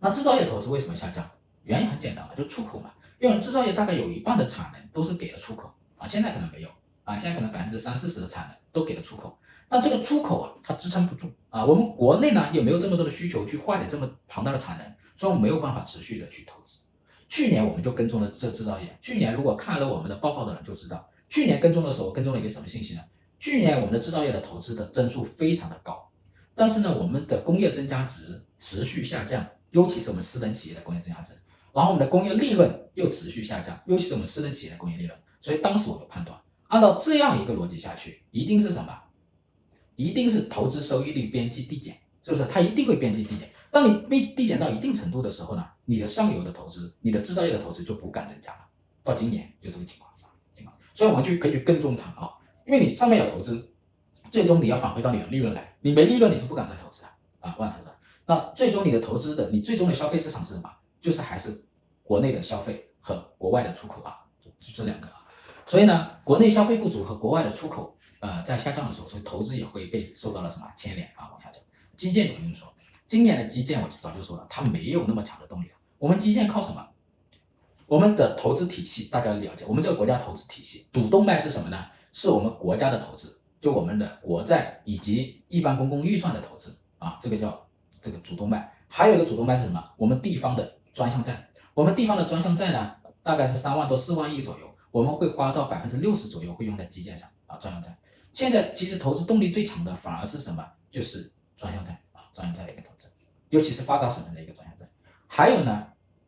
[0.00, 1.26] 那制造业投资为什么下降？
[1.64, 6.68] 原因很简单嘛，就出口嘛，因为制造业大概有一半的产能都是给了出口啊，现在可能没有。
[7.02, 9.36] 啊，现在可能百分之三四十的产能都给了出口，
[9.68, 11.64] 那这个出口啊，它支撑不住啊。
[11.64, 16.78] 我们国内呢也没有这么多的需求去化解这么庞大的产能，所以我们没有办法持续的去投资。
[17.28, 23.00] 去年我们就跟踪了这制造业，去年如果看了我们的报告的人就知道，去年跟踪的时候跟踪了一个什么信息呢？
[23.40, 26.08] 去年我们的制造业的投资的增速非常的高，
[26.54, 31.32] 但是呢，我们的工业增加值持续下降，尤其是我们私人企业的工业增加值，
[31.72, 36.38] 然后我们的工业利润又持续下降，尤其是我们私人企业的工业利润，所以当时我就判断。
[36.68, 38.96] 按照这样一个逻辑下去，一定是什么？
[39.96, 42.44] 一定是投资收益率边际递减，是不是？
[42.46, 43.48] 它一定会边际递减。
[43.70, 48.58] 当你递递减到一定程度的时候呢，你的上游的投资，你的制造业的投资就不敢增加了。
[49.04, 50.10] 到今年就这个情况，
[50.54, 50.76] 情况。
[50.94, 52.30] 所以我们就可以去跟踪它啊，
[52.66, 53.72] 因为你上面有投资，
[54.30, 57.08] 最终你要返回到你的利润来，你没利润你是不敢再投资的
[57.40, 57.90] 啊，不敢投资。
[58.26, 60.70] 那最终你的投资的，你最终的消费市场是什么？
[61.00, 61.64] 就是还是
[62.02, 65.26] 国内的消费和国外的出口啊，就这两个啊。
[65.66, 71.62] 所以呢，国内消费不足和国外的出口，呃，在下降的时候，所以投资也会被受到了什么牵连啊，往下降。
[71.94, 72.72] 基建就不用说，
[73.06, 75.74] 今年的基建我早就说了，它没有那么强的动力了。
[75.98, 76.86] 我们基建靠什么？
[77.86, 81.86] 我们的投资体系大家了解，我们这个国家投资体系主动脉是什么呢？
[82.12, 87.68] 是我们国家的投资，就我们的国债以及一般公共预算的投资啊，这个叫
[88.00, 88.72] 这个主动脉。
[88.88, 89.84] 还有一个主动脉是什么？
[89.96, 94.70] 我们地方的专项债，我们地方的专项债呢，大概是三万多四万亿左右。
[94.90, 97.96] 我们会花到百分之六十左右会用在基建上啊，专项债。
[98.34, 100.62] 现在其实投资动力最强的反而是什么？
[100.90, 103.06] 就是专项债啊，专项债的一个投资，
[103.48, 104.84] 尤其是发达省份的一个专项债。
[105.26, 105.86] 还有呢，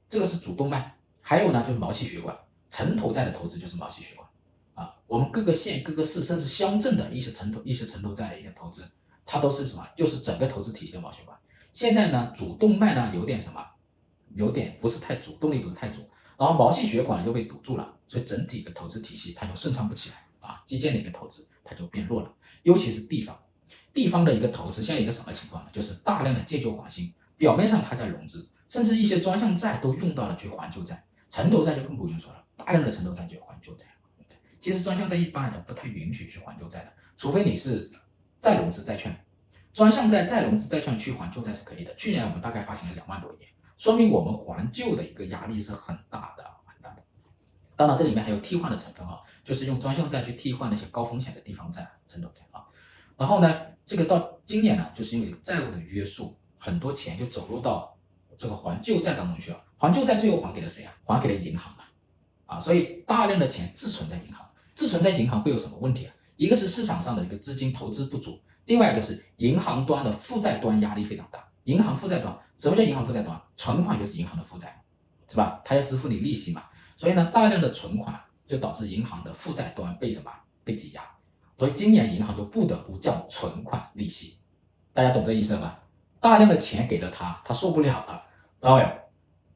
[0.09, 2.35] 这个是主动脉，还有呢就是毛细血管，
[2.71, 4.27] 城投债的投资就是毛细血管
[4.73, 4.97] 啊。
[5.07, 8.91] 我们各个县、各个市甚至乡镇的一些城投、一些城投债的一些投资，
[9.27, 9.87] 它都是什么？
[9.95, 11.39] 就是整个投资体系的毛细血管。
[11.75, 13.63] 现在呢，主动脉呢有点什么？
[14.35, 16.01] 有点不是太足，动力不是太足。
[16.39, 23.39] 然后毛细血管又被堵住了，所以整体的投资体系它就顺畅不起来啊，基建的一个投资它就变弱了，尤其是地方，
[23.93, 25.71] 地方的一个投资现在一个什么情况呢？
[25.73, 33.87] 就是大量的借旧还新，表面上它在融资，甚至一些专项债都用到了去还旧债，城投债就更不用说了，大量的城投债就还旧债。
[34.61, 37.91] 其实专项债一般来讲不太允许去还旧债的，除非你是
[38.41, 39.25] 再融资债券，
[39.73, 41.95] 专项债再融资债券去还旧债是可以的。
[41.95, 43.47] 去年我们大概发行了两万多亿。
[43.83, 47.03] 说明我们还旧的一个压力是很大的，很大的。
[47.75, 52.63] 当然，这里面还有替换的成分啊，就是用专项债去替换那些高风险的地方债、城投债啊。
[53.17, 53.53] 然后呢，
[53.85, 57.99] 这个到今年呢，就是因为债务的约束，很多钱就走入到
[58.39, 59.59] 这个还旧债当中去了。
[59.77, 60.95] 还旧债最后还给了谁啊？
[61.05, 61.91] 还给了银行啊，
[62.47, 66.15] 啊，所以大量的钱滞存在银行，滞存在银行会有什么问题啊？
[66.37, 71.49] 一个是市场上的一个资金投资不足，另外一个是银行端的负债端压力非常大。
[71.65, 73.41] 银行负债端，什么叫银行负债端？
[73.57, 74.83] 存款就是银行的负债，
[75.29, 75.61] 是吧？
[75.65, 76.65] 它要支付你利息嘛，
[76.97, 80.31] 所以呢，大量的存款就导致银行的负债端被什么？
[80.65, 81.03] 被挤压，
[81.59, 84.39] 所以今年银行就不得不降存款利息，
[84.93, 85.81] 大家懂这意思了吧？
[86.21, 88.23] 大量的钱给了他，他受不了了，
[88.61, 88.89] 知道没有？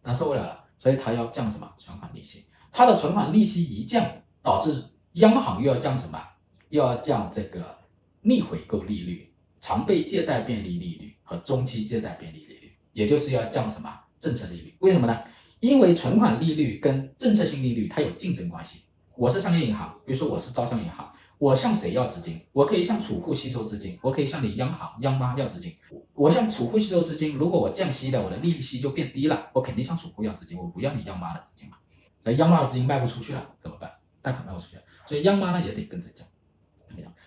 [0.02, 1.72] 他受不了了，所以他要降什么？
[1.78, 2.44] 存款利息。
[2.72, 4.04] 他的存款利息一降，
[4.42, 6.20] 导致央行又要降什么？
[6.68, 7.78] 又要降这个
[8.22, 9.32] 逆回购利率。
[9.66, 14.72] 常备借贷便利利率和中期借贷便利利率，也就是要降什么政策利率？
[14.78, 15.18] 为什么呢？
[15.58, 18.82] 因为存款利率跟政策性利率它有竞争关系。
[19.16, 22.40] 我是商业银行，比如说我是招商银行，我向谁要资金？
[22.52, 25.74] 我可以向储户吸收资金，我可以向你央行央妈要资金。
[26.14, 31.76] 我向储户吸收资金，如果我降息了，我的利息就变低了，我肯定向储户要资金，我不要你央妈的资金嘛。
[32.22, 33.90] 所以央妈的资金卖不出去了怎么办？
[34.22, 34.76] 贷款卖不出去，
[35.08, 36.24] 所以央妈呢也得跟着降。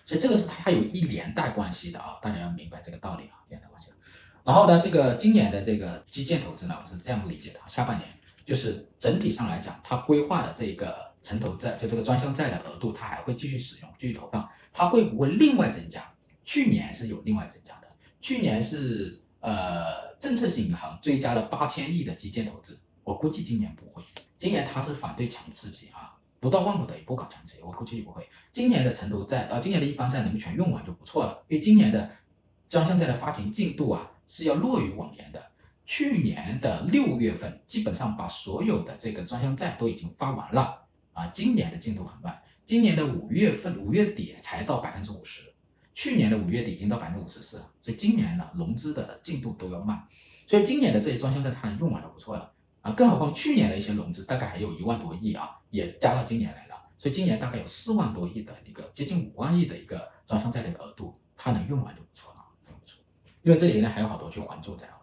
[0.04, 3.88] 所以这个是它有一连带关系的啊，大家要明白这个道理啊，连带关系。
[4.42, 8.08] 然后呢，这个今年的这个基建投资呢，我是这样理解的：下半年
[8.44, 16.02] 就是整体上来讲，它规划的这个城投债，就这个专项债的额度，它还会继续使用，继续投放，它会不会另外增加？
[16.42, 17.88] 去年是有另外增加的，
[18.20, 24.02] 去年是呃政策性银行追加了八千亿的基建投资，我估计今年不会，
[24.38, 26.09] 今年它是反对强刺激啊，
[26.40, 28.26] 不到万不得已不搞强刺激，我估计就不会。
[28.50, 32.10] 今年的城投债啊，今年的一般债能全用完就不错了，因为今年的
[32.68, 35.50] 专项债的发行进度啊是要落于往年的。
[35.84, 41.26] 去年的六月份，基本上把所有的这个专项债都已经发完了啊。
[41.28, 45.52] 今年的进度很慢，今年的五月份五月底才到百分之五十，
[45.92, 50.06] 去年的五月底已经到百分之五十四了，所以今年呢融资的进度都要慢，
[50.46, 52.52] 所以今年的这些专项债它用完就不错了
[52.82, 52.92] 啊。
[52.92, 62.98] 更何况去年的一些融资大概还有一万多亿啊，也加到今年来了，所以今年大概有四万多亿的一个接近五万亿的一个专项债的额度，它能用完就不错了，很不错。
[63.42, 64.96] 因为这里呢还有好多去还债债啊。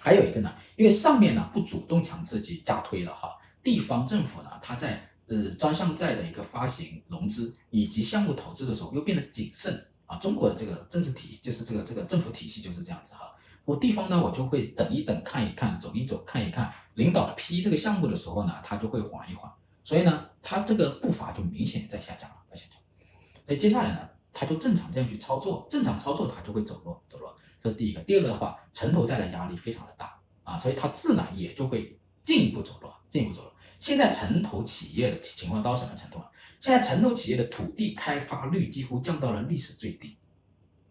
[0.00, 10.18] 还有一个呢，因为上面呢不主动强刺激加推了哈，地方政府呢，它在呃专项债的一个发行融资以及项目投资的时候又变得谨慎啊。
[10.18, 13.30] 中国的这个政治体系就是这个这个政府体系就是这样子哈。
[13.64, 19.50] 我地方呢，我就会等一等，看一看，走一走，看一看，领导批这个项目的时候呢，他就会缓一缓，
[19.82, 22.78] 所以呢，他这个步伐就明显在下降了，在下降。
[23.46, 27.34] 所以接下来呢，他就正常这样去操作，正常操作他就会走弱，走弱。
[27.58, 33.50] 这是第一个，第二个的话，城投债的压力非常的大啊，所以它自然也就会进一步走弱，进一步走弱。
[33.78, 36.30] 现在城投企业的情况到什么程度啊？
[36.60, 40.16] 现在城投企业的土地开发率几乎降到了历史最低。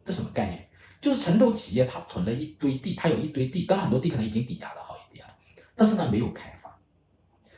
[0.04, 0.70] 这什么概念？
[1.04, 5.34] 就是城投企业它囤了一堆地，它有一堆地，当然很多地可能已经抵押了，好一点了，
[5.76, 6.80] 但是呢没有开发。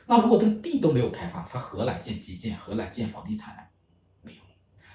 [0.04, 2.58] 那如果这个地都没有开发，它何来建基建？
[2.58, 3.62] 何来建房地产呢？
[4.20, 4.40] 没有，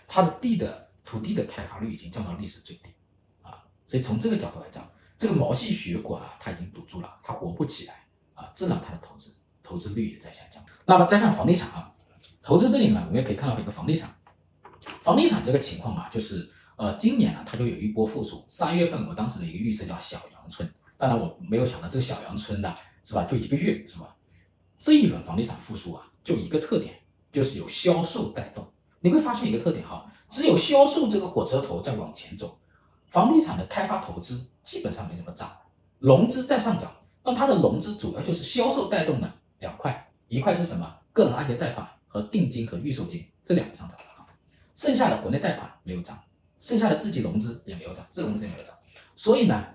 [0.05, 2.89] 它的地的土地的开发率已经降到历史最低
[3.41, 3.63] 啊。
[3.87, 4.85] 所以从这个角度来讲，
[5.17, 9.33] 这个毛细血管啊，它已经堵住了，它活不起来啊，自然它的投资
[9.63, 10.61] 投资率也在下降。
[10.85, 11.89] 那么再看房地产啊，
[12.43, 14.13] 投资这里呢，我们也可以看到一个房地产，
[15.01, 18.43] 房地产这个情况啊，就是呃，今年呢，它就有一波复苏。
[18.47, 20.67] 三月份我当时的一个预测叫小阳春，
[20.97, 24.15] 当然我没有想到这个小阳春的是吧，就一个月是吧？
[24.79, 26.95] 这一轮房地产复苏啊，就一个特点，
[27.31, 28.67] 就是有销售带动。
[28.99, 32.59] 你会发现一个特点哈，只有销售这个火车头在往前走。
[33.09, 35.55] 房地产的开发投资基本上没怎么涨，
[35.99, 36.91] 融资在上涨，
[37.23, 40.91] 那它的融资主要就是销售带动的两块，一块是什么？
[41.13, 44.25] 个人按揭贷款和定金和预售金这两个上涨了哈，
[44.73, 46.19] 剩下的国内贷款没有涨，
[46.61, 48.75] 剩下的自己融资也没有涨，自融资也没有涨，
[49.15, 49.65] 所以呢，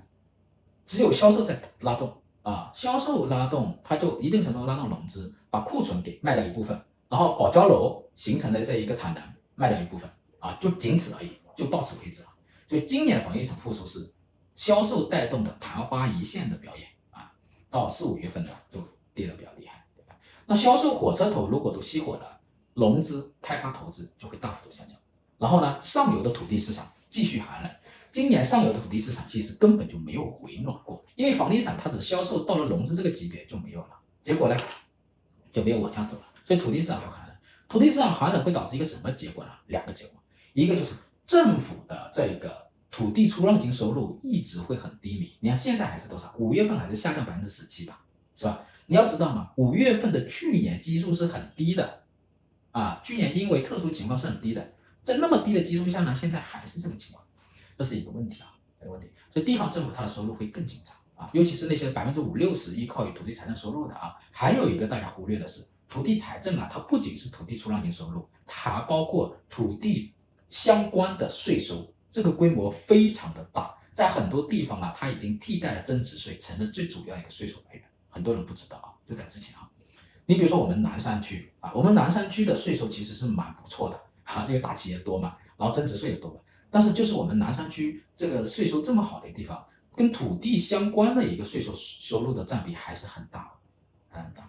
[0.87, 9.23] 只有销售在拉动啊，销售拉动，它就一定程度拉动融资，把库存给卖掉一部分，然后保交楼形成的这一个产能
[9.57, 10.09] 卖掉一部分
[10.39, 12.29] 啊，就仅此而已，就到此为止了。
[12.69, 14.13] 所以今年的房地产复苏是
[14.55, 17.33] 销售带动的昙花一现的表演啊，
[17.69, 18.81] 到四五月份呢就
[19.13, 19.85] 跌得比较厉害，
[20.47, 22.41] 那销售火车头如果都熄火了，
[22.75, 24.97] 融资开发投资就会大幅度下降。
[25.39, 27.71] 然后呢，上游的土地市场继续寒冷。
[28.11, 33.91] 今年上游的土地市场其实根本就没有回暖过，因为房地产它只销售到了融资这个级别就没有了，
[34.23, 34.57] 结果呢
[35.53, 36.25] 就没有往下走了。
[36.45, 37.37] 所以土地市场要寒冷，
[37.69, 39.51] 土地市场寒冷会导致一个什么结果呢？
[39.67, 40.21] 两个结果，
[40.53, 40.93] 一个就是。
[41.27, 46.33] 政府的这个土地出让金收入一直会很低迷，你看现在还是多少？
[46.39, 48.01] 五月份还是下降百分之十七吧，
[48.37, 48.65] 是吧？
[48.87, 52.05] 你要知道嘛，五月份的去年基数是很低的，
[52.71, 54.75] 啊，去年因为特殊情况是很低的，
[55.07, 57.25] 在那么低的基数下呢，现在还是这个情况，
[57.79, 59.09] 这是一个问题啊，这个问题。
[59.33, 70.13] 所以地方政府它的收入会更紧张啊，尤其是那些百分之五六十依靠于土地财政收入的啊，还有一个大家忽略的是，土地财政啊，它不仅是土地出让金收入，它还包括土地。
[70.49, 77.83] 相关的税收，这个规模非常的大，在很多地方啊，它已经替代了增值税，成了最主要一个税收来源。
[78.09, 79.69] 很多人不知道啊，就在之前啊，
[80.25, 86.41] 你比如说我们南山区啊，我们南山区的税收其实是蛮不错的哈，因为大企业多嘛，然后增值税也多嘛。
[86.69, 89.65] 但是就是我们南山区这个税收这么好的地方，
[89.95, 93.51] 跟土地相关的一个税收收入的占比还是很大，
[94.11, 94.47] 很大。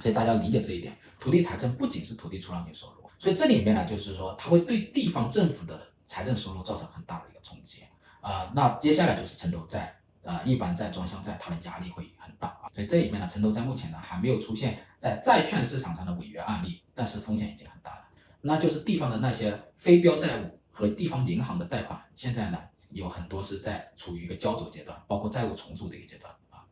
[0.00, 3.08] 所以大家理解这一点，土地财政不仅是土地出让金收入。
[3.18, 7.82] 所以这里面呢，就是说它会对地方政府的财政收入造成很大的一个冲击
[8.20, 8.50] 啊。
[8.54, 9.94] 那接下来就是城投债
[10.24, 12.68] 啊，一般债、专项债，它的压力会很大啊。
[12.74, 18.03] 所以这里面呢，城投债目前呢还没有出现在债券市场上的违约案例，但是风险已经很大了。
[18.44, 22.58] 那就是地方的那些非标债务和地方银行的贷款，现在呢
[22.90, 26.64] 有很多是在处于一个焦灼阶段，包括债务重组的一个阶段啊。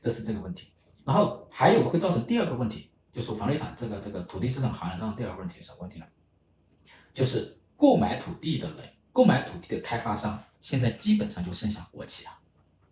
[0.00, 0.72] 这是这个问题。
[1.04, 2.90] 然后还有会造成第二个问题。
[3.12, 6.06] 就是房地产这个这个土地市场行业当中第二个问题是什么问题呢？
[7.12, 8.78] 就是购买土地的人，
[9.12, 12.42] 购买土地的开发商，现在基本上就剩下国企啊，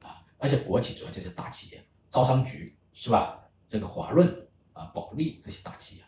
[0.02, 3.40] 啊，而且国企主要就是大企业，招商局是吧？
[3.68, 6.04] 这个华润啊、保利这些大企业，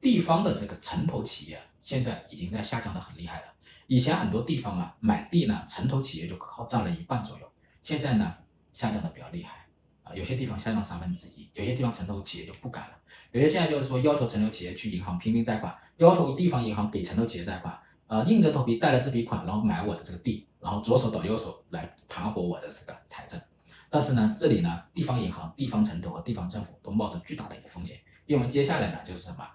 [0.00, 3.46] 地方的这个城投企业现在已经在下降的很厉害了。
[3.86, 8.34] 以前很多地方啊买地呢，城投企业就靠占了一半左右，现在呢
[8.72, 9.66] 下降的比较厉害
[10.02, 12.96] 啊，有些地方下降三分之一，有些地方城投企业就不敢了，
[13.32, 17.78] 有些现在就是说要求城投企业去银行拼命贷款，要求地方银行给城投企业贷款。
[18.10, 23.40] 啊，硬着头皮贷了这笔款，然后买我的这个地，然后左手倒右手来盘活我的这个财政。
[23.88, 27.96] 但是呢，这里呢，地方银行、地方城投和地方政府都冒着巨大的一个风险，
[28.26, 29.48] 因为接下来呢，就是什么？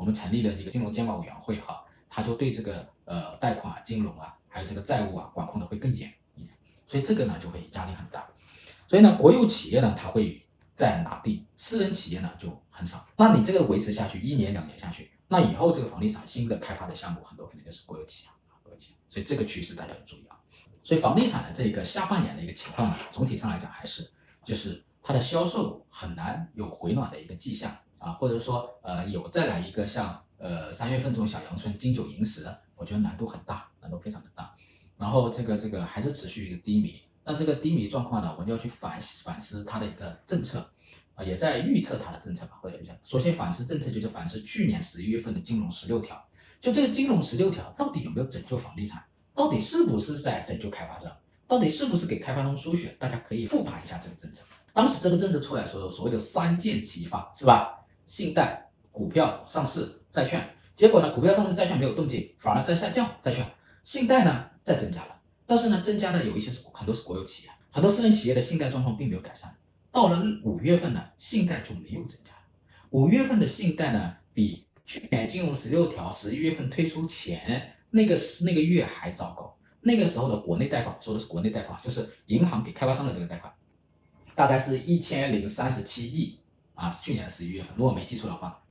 [0.00, 6.10] 我们成立了一个金融监管委员会哈，他就对这个呃贷款、金融啊，还有这个债务啊，管控的会更严，
[6.86, 8.26] 所以这个呢就会压力很大。
[8.88, 10.42] 所以呢，国有企业呢，他会
[10.74, 13.06] 在拿地，私人企业呢就很少。
[13.18, 15.12] 那你这个维持下去，一年两年下去。
[15.28, 18.30] 那以后这个房地产新的开发的项目很多可能就是国有企业，
[18.62, 20.40] 国有企业，所以这个趋势大家要注意啊。
[20.82, 24.10] 所以房地产的这个下半年的一个情况呢，总体上来讲还是
[24.46, 32.44] 就是它的销售很难有回暖的一个迹象啊，或者说呃有再来一个像呃三月份这种小阳春金九银十，
[32.74, 34.52] 我觉得难度很大，难度非常的大。
[34.96, 40.68] 然后这个这个还是持续一个低迷，那这个低迷状况呢，我们就要去反反思它的一个政策。
[41.22, 42.92] 也在预测它的政策吧，或者预测。
[43.04, 46.18] 首先反思政策就是反思去年十一月份的金融十六条，
[46.62, 49.04] 就这个金融十六条到底有没有拯救房地产？
[49.34, 51.14] 到底是不是在拯救开发商？
[51.46, 52.96] 到底是不是给开发商输血？
[52.98, 54.42] 大家可以复盘一下这个政策。
[54.72, 57.79] 当时这个政策出来的时候，所谓的三箭齐发，是吧？
[58.10, 60.44] 信贷、股票、上市、债券。
[60.74, 63.08] 结果呢，股票、上市、债券没有动静，反而在下降。
[63.20, 63.46] 债券、
[63.84, 69.56] 信贷呢在增加了，但是呢，增加的有一些是很多是国有企业，很多私人企业的信贷状况并没有改善。
[69.92, 72.32] 到了五月份呢，信贷就没有增加。
[72.90, 79.56] 五月份的信贷呢，比去年金融十六条十一月份推出前那个那个月还糟糕。
[79.82, 83.52] 那个时候的国内贷款，说的是国内贷款，就是银行给开发商的这个贷款，
[84.34, 86.39] 大概是一千零三十七亿
[86.80, 88.62] 啊，是去年十一月份，如果没记错的话。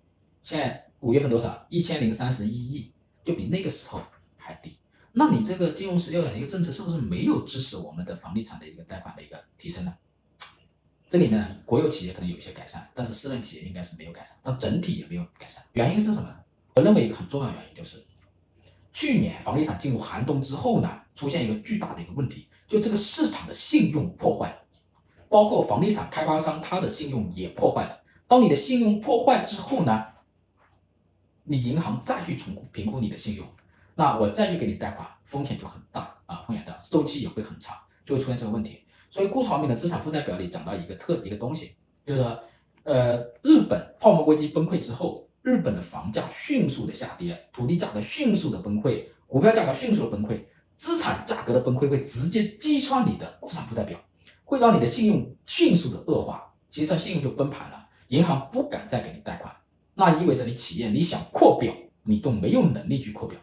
[0.41, 1.68] 现在五月份多少？
[1.70, 2.91] 一千零三十一亿，
[3.24, 4.01] 就比那个时候
[4.36, 4.80] 还低。
[5.12, 9.93] 那你这个金融十六的一个政策，是不是没有支持我们的房地产的一个贷款的一个提升呢？
[11.07, 15.64] 这里面呢，国有企业可能有一些改善，但是私人企业应该是没有改善，但整体也没有改善。
[15.74, 16.36] 原因是什么呢？
[16.78, 18.03] 我认为一个很重要的原因就是，
[18.91, 24.57] 去年房地产进入寒冬之后呢，出现一个巨大的一个问题，就这个市场的信用破坏，
[25.30, 28.01] 包括房地产开发商他的信用也破坏了。
[28.27, 30.05] 当你的信用破坏之后呢，
[31.43, 33.47] 你银行再去重评估你的信用，
[33.95, 38.84] 那我再去给你贷款，风险就很大啊，风险大，周期也会很长，就会出现这个问题。
[39.09, 41.75] 所以顾长明的资产负债表里讲到一个特一个东西，
[42.05, 42.39] 就是说，
[42.84, 50.39] 呃，日本泡沫危机崩溃之后，日本的房价迅速的下跌，土地价格迅速的崩溃，股票价格迅速的崩溃，
[50.75, 53.99] 资产价格的崩溃会直接击穿你的资产负债表，
[54.50, 59.56] 会让你的信用迅速的恶化，其实上信用就崩盘了，银行不敢再给你贷款，
[59.93, 61.72] 那意味着你企业你想扩表，
[62.02, 63.39] 你都没有能力去扩表。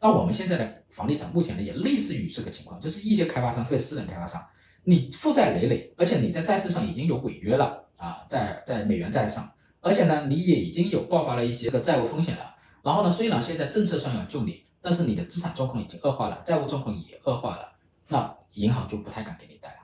[0.00, 4.40] 那我们现在的房地产目前呢也类似于这个情况，就是一些开发商，特别私人开发商。
[4.84, 12.54] 你负债累累，而且你在债市上已经有违约了啊，在在美元债上，而且呢，你也已经有爆发了一些个债务风险了。
[12.84, 17.72] 然后呢，虽然现在政策上要救你，但是你的资产状况已经恶化了，债务状况也恶化了，
[18.06, 19.79] 那银行就不太敢给你贷了，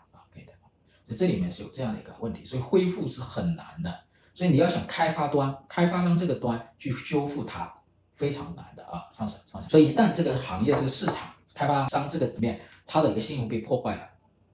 [1.15, 3.95] 这里面是有这样的一个问题，所以恢复是很难的。
[4.35, 7.73] 所以你要想开发端、开发商这个端去修复它，
[8.15, 9.61] 非常难的啊，上升上。
[9.63, 14.03] 所以一旦这个行业、这个市场、开发商这个里面，它的一个信用被破坏了。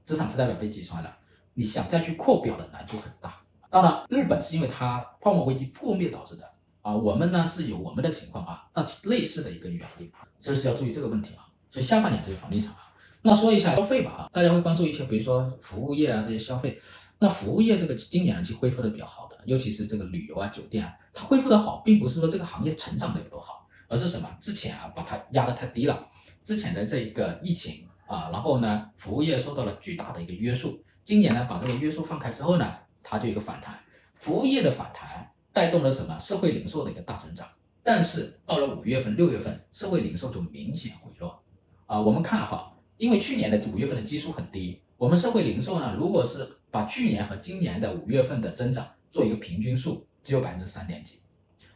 [0.04, 1.16] 资产负债表被击穿了，
[1.54, 3.40] 你想再去扩表的难度很大。
[3.70, 11.46] 当然，日本是因为它泡沫危机破灭导致的啊，我们呢是有我们的情况啊，那类似的一个原因，就是要注意这个问题啊。
[11.70, 12.91] 所以下半年这个房地产啊，
[13.22, 16.78] 那说一下消费吧啊，大家会关注一些，比如说服务业啊这些消费。
[17.18, 24.28] 那服务业这个今年其实恢复的比较好的，尤其是这个旅游啊酒店啊，它恢复的好，并不是说这个行业成长的有多好，而是什么？
[24.40, 26.06] 之前啊把它压得太低了，
[26.42, 27.86] 之前的这一个疫情。
[28.04, 30.78] 啊，然后呢，服务业受到了巨大的一个约束。
[31.02, 32.70] 今年呢，把这个约束放开之后呢，
[33.02, 33.74] 它就有一个反弹。
[34.16, 36.18] 服务业的反弹带动了什么？
[36.18, 37.48] 社会零售的一个大增长。
[37.82, 41.42] 但是到了五月份、六月份，社会零售就明显回落。
[41.86, 42.71] 啊，我们看哈，
[43.02, 51.18] 因为去年的五月份的基数很低，我们社会零售呢，如果是把去年和今年的五月份的增长做一个平均数，只有百分之三点几。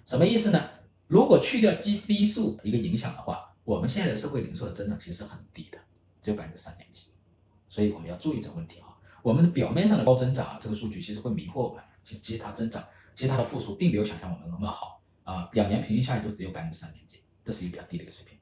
[0.07, 0.71] 什么意思呢？
[1.09, 5.79] 如果去掉基低数一个影响的话，我们现在的社会零售的增长其实很低的。
[6.23, 7.07] 只有百分之三点几，
[7.69, 8.95] 所以我们要注意这个问题啊。
[9.21, 11.83] 我们的表面上的高增长啊，这个数据其实会迷惑我们。
[12.05, 12.85] 其实其实它增长，
[13.17, 15.51] 其实它的复苏并没有想象我们那么好啊。
[15.55, 18.39] 两年平均下来就只有百分之三点几，这是一个比较低的一个水平。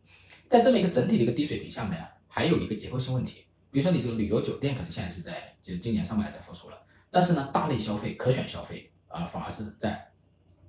[0.46, 6.76] 在这么一个整体的一个低水平下面啊，还有一个结构性问题，比如说你这个旅游酒店可能现在是在就是今年上半年在复苏了，
[7.08, 10.10] 但是呢，大类消费、可选消费啊，反而是在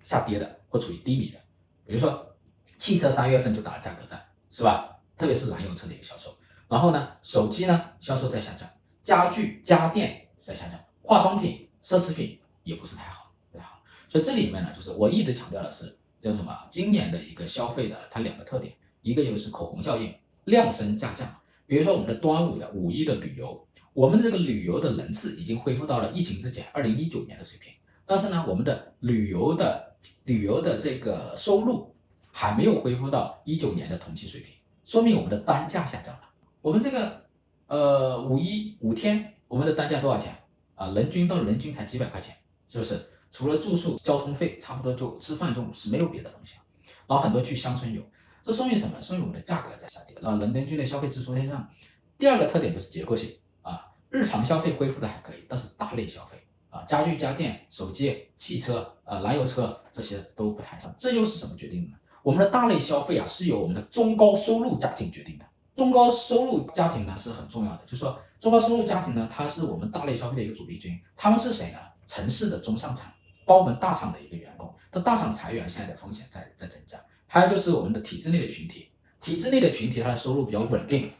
[0.03, 1.39] 下跌的或处于低迷的。
[1.83, 2.35] 比如说，
[2.77, 4.95] 汽车三月份就打了价格战，是吧？
[5.17, 6.37] 特别是燃油车的一个销售。
[6.67, 8.69] 然后呢，手机呢销售在下降，
[9.01, 13.81] 家具家电在下降，化妆品、奢侈品也不是太好，不太好。
[14.07, 16.55] 所以这里面呢，就是我一直强调的是叫什么？
[16.69, 20.13] 今年的一个消费的它两个特点，一个就是口红效应，
[20.43, 21.27] 量升价降。
[21.67, 27.73] 比如说我们的端午的五一的旅游，我们这个旅游的人次已经恢复到了疫情之前二零一九年的水平，
[28.05, 29.95] 但是呢，我们的旅游的
[30.25, 31.95] 旅游的这个收入
[32.31, 34.53] 还没有恢复到一九年的同期水平，
[34.83, 36.21] 说明我们的单价下降了。
[36.61, 37.21] 我们这个，
[37.67, 40.35] 呃，五一五天，我们的单价多少钱
[40.75, 40.91] 啊？
[40.91, 42.35] 人均到人均才几百块钱，
[42.69, 42.99] 是不是？
[43.31, 46.61] 除了住宿、交通费，差不多就吃饭就是没有别的东西了。
[47.07, 48.01] 然后很多去乡村游，
[48.45, 49.01] 这说明什么？
[49.01, 51.67] 说明我们的价格在下跌，啊，人人均的消费支出在上。
[52.15, 56.37] 第二个特点就是结构性啊，日常消费恢复的还可以，但是大类消费
[56.69, 60.93] 啊，家具家电、手机、汽车、啊，燃油车这些都不太上。
[60.95, 61.97] 这又是什么决定呢？
[62.21, 65.45] 我们的大类消费啊，是由我们的中高收入家庭决定的。
[65.75, 70.95] 中高收入家庭呢是很重要的，就是说中高收入家庭呢，它是我们大类消费的一个主力军。
[71.17, 71.79] 他们是谁呢？
[72.05, 73.11] 城市的中上产、
[73.43, 74.71] 包门大厂的一个员工。
[74.91, 77.03] 但大厂裁员现在的风险在在增加。
[77.27, 78.87] 还有就是我们的体制内的群体，
[79.19, 81.11] 体制内的群体他的收入比较稳定，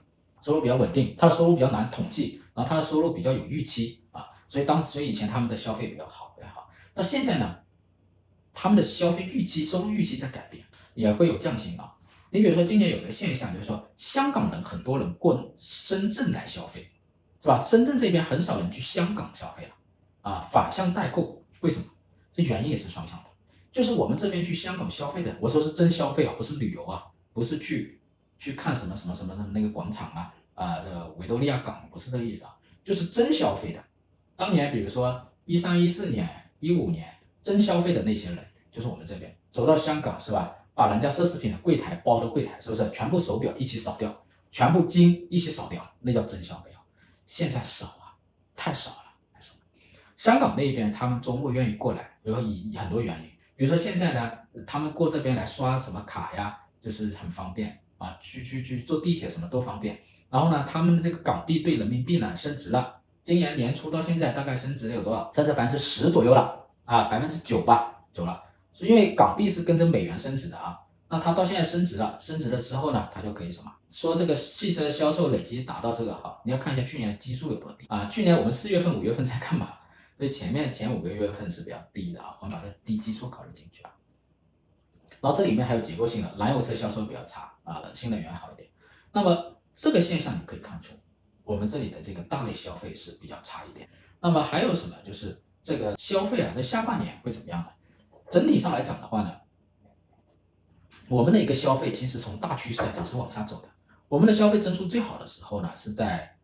[0.41, 6.70] 收入比较稳定，他的收入比较难统计，然后他的收入比较有预期啊，所以当时所以以前他们的消费比较好比较好。
[6.93, 7.58] 那现在呢，
[8.53, 11.93] 他们的消费预期、收入预期在改变，也会有降薪啊。
[12.32, 16.89] 你比如说，今年有个现象，就是说香港人很多人过深圳来消费，
[17.41, 17.62] 是吧？
[17.62, 19.70] 深圳这边很少人去香港消费了，
[20.22, 21.86] 啊，反向代购，为什么？
[22.34, 23.26] 这原因也是双向的，
[23.76, 27.03] 就是我们这边去香港消费的，我说是真消费啊，不是旅游啊，
[27.34, 27.99] 不是去
[28.39, 32.55] 去看什么什么什么的那个广场啊，啊，这个维多利亚港不是这个意思啊，
[32.86, 33.84] 就是真消费的。
[34.38, 36.26] 当年比如说一三一四年、
[36.61, 37.05] 一五年
[37.43, 38.38] 真消费的那些人，
[38.71, 40.55] 就是我们这边走到香港，是吧？
[40.73, 44.23] 把人家奢侈品的柜台包的柜台，是不是全部手表一起扫掉，
[44.53, 46.80] 全部金一起扫掉，那叫真消费啊！
[47.26, 48.15] 现在少啊，
[48.55, 49.03] 太少了，
[49.34, 49.59] 太少了。
[50.15, 54.32] 香港那边他们周末愿意过来，然后以很多原因，比如说现在呢，
[54.68, 59.99] 他们过这边来刷什么卡呀，就是很方便啊，去去去坐地铁什么都方便。
[60.30, 65.32] 然后呢，他们这个港币对人民币呢升值了，今年年初到现在大概升值有多少？
[65.34, 68.43] 升值百分之十左右了啊，百分之九吧，九了。
[68.74, 70.78] 是因为港币是跟着美元升值的啊，
[71.08, 73.72] 那它到现在升值了，升值了之后呢，它就可以什么？
[73.89, 78.10] 说这个汽车销售累计达到这个哈，你要看一下去年的基数有多低啊？
[78.12, 79.70] 去年我们四月份、五月份在干嘛？
[80.18, 83.91] 所以前面前五个月份是比较低的啊，我们把这低基数考虑进去啊。
[85.22, 88.70] 然后这里面还有结构性的，燃油车销售比较差啊，新能源好一点。
[89.11, 90.93] 那么这个现象你可以看出，
[91.43, 93.89] 我们这里的这个大类消费是比较差一点。
[94.22, 94.95] 那么还有什么？
[95.03, 97.68] 就是这个消费啊，在下半年会怎么样呢？
[98.32, 99.36] 整体上来讲的话呢，
[101.09, 103.70] 我们的一个消费其实从大趋势来讲是往下走的。
[104.07, 106.38] 我们的消费增速最好的时候呢，是在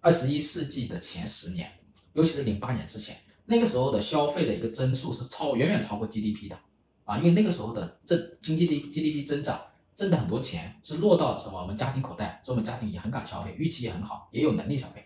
[0.00, 1.75] 二十一世纪的前十年，
[2.16, 6.58] 尤其是零八年之前，那个时候的消费的一个增速是超远远超过 GDP 的
[7.04, 9.60] 啊，因为那个时候的这经济的 GDP 增长
[9.94, 15.04] 挣的很多钱是落到什么我们家庭口袋，所以我们家庭也很敢消费，预期也很好，也有能力消费。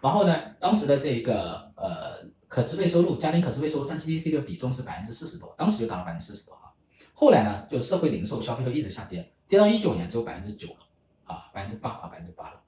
[0.00, 2.26] 然后呢，当时的这一个呃。
[2.48, 6.72] 可支配收入，家庭可支配收入占 GDP 的比重是百分之四十多，当时就达到百分之四十多哈。
[7.12, 10.76] 后来呢，就社会零售消费就一直下跌，跌到一九年只有百分之九了，
[11.24, 12.58] 啊，百分之八啊，百分之八了。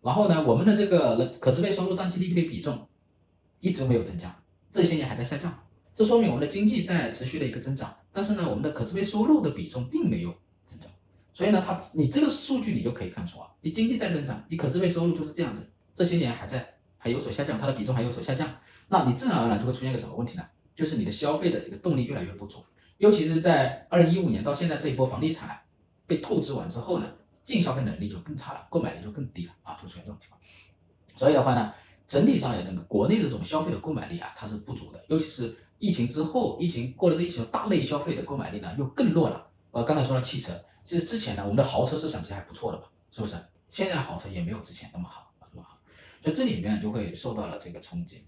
[0.00, 2.88] 然后呢，我们的这个可支配收入占 GDP 的比重
[3.60, 4.34] 一直没有增加，
[4.70, 5.52] 这些年还在下降，
[5.94, 10.34] 这说明我们的经济在持续的一个增长，但是呢，我们的可支配收入的比重并没有
[10.64, 10.90] 增长。
[11.32, 16.74] 所以呢，它你这个数据你就可以看出啊，你经济在增长，你可支配收入就是这样子，这些年还在。
[16.98, 18.52] 还有所下降，它的比重还有所下降，
[18.88, 20.44] 那你自然而然就会出现一个什么问题呢？
[20.74, 22.64] 就是你的消费的这个动力越来越不足，
[22.98, 25.56] 尤其是在二零一五年到现在这一波房地产
[26.04, 27.06] 被透支完之后呢，
[27.44, 30.40] 净消费能力就更差了，购买力就更低了啊，就出现这种情况。
[31.14, 31.72] 所以的话呢，
[32.08, 39.46] 整体上来整个国内的这种消费的购买力啊，它是不足的，尤其是疫情之后，疫情过了这疫情，大类消费的购买力呢又更弱了。
[39.70, 40.52] 我刚才说了汽车，
[40.84, 43.36] 其实之前呢，我们的豪车市场其实还不错的吧，是不是？
[43.68, 45.30] 现在豪车也没有之前那么好。
[45.38, 45.78] 那么好，
[46.22, 48.24] 所以这里面就会受到了这个冲击，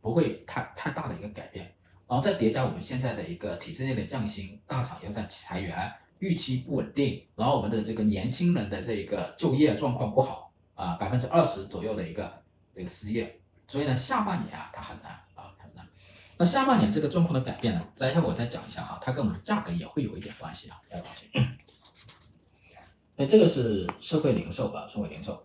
[0.00, 1.64] 不会太太大的一个改变，
[2.06, 12.30] 然后再叠加我们现在的一个体制内的降薪，大厂又在裁员，预期不稳定，然后我们的这个年轻人的这个就业状况不好啊，百分之二十左右的一个
[12.74, 15.86] 这个失业，所以呢，下半年啊，它很难啊，很难。
[16.36, 21.30] 那下半年这个状况的改变呢，再一下我再讲一下哈，它跟我们的价格也会有一点关系啊，有关系。
[23.16, 25.40] 那这个是社会零售吧，社会零售。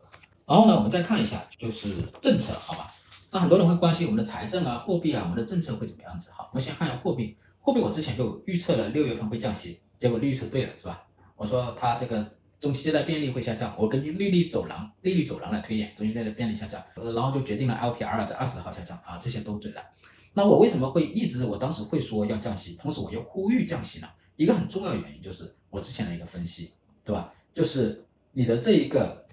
[0.47, 2.91] 然后呢，我们再看一下，就是政策，好吧？
[3.29, 6.31] 那很多人会关心我们的财政啊、货币啊、我们的政策会怎么样子？
[6.31, 7.37] 好，我们先看一下货币。
[7.59, 11.05] 货币我之前就预测了六月份会降息，结果预测对了，是吧？
[11.35, 12.25] 我说它这个
[12.59, 19.81] 中期借贷便利会下降，我根据利率走廊、利率走廊来推演，中期借贷便利下降，呃然后就决定了 LPR 在二十号下降啊，这些都准了。
[20.33, 24.07] 那我为什么会一直我当时会说要降息，同时我又呼吁降息呢？
[24.35, 27.33] 一个很重要的原因就是我之前的一个分析，对吧？
[27.53, 29.27] 就是你的这一个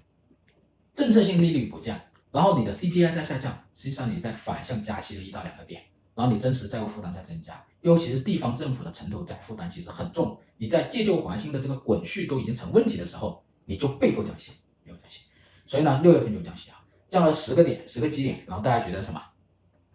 [0.93, 1.99] 政策性利率不降。
[2.29, 5.81] 然后你的 CPI 在下降，实际上你在反向加息了一到两个点，
[6.17, 14.53] 然后你真实债务负担在增加，尤其是地方政府的城投债负担其实很重，你在借旧还新的这个滚续都已经成问题的时候，你就被迫降息，
[14.83, 15.21] 没有降息，
[15.67, 19.21] 所以呢，六月份就降息啊，降了十个点，十个基点，然后大家觉得什么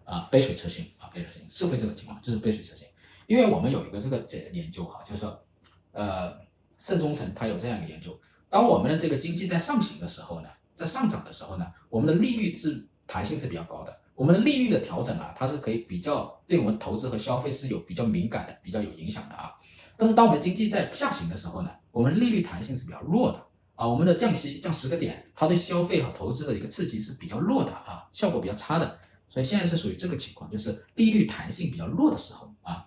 [0.05, 0.29] 啊？
[0.31, 2.87] 杯水车薪啊，杯水车薪是会这个情况，就是杯水车薪，
[3.27, 5.45] 因为我们有一个这个这研究哈，就是说，
[5.91, 6.33] 呃，
[6.79, 8.17] 盛忠诚他有这样一个研究，
[8.49, 10.49] 当我们的这个经济在上行的时候呢。
[10.75, 13.95] 在上涨的时候呢，我们的利率是弹性是比较高的。
[14.15, 19.53] 我们的利率的调整啊，它是可以比较对我们投资和消费是有比较敏感的，比较有影响的啊。
[19.97, 23.87] 但是当我们的经济在下行的时候呢，我们利率弹性是比较弱的啊。
[23.87, 28.99] 我们的降息降十个点，它对消费和投资的一个刺激是比较弱的啊，效果比较差的。
[29.29, 32.85] 所以现在是属于这个情况，就是利率弹性比较弱的时候啊。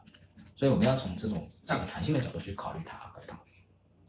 [0.55, 3.37] 所以我们要从这种价格弹性的角度去考虑它啊，考虑它。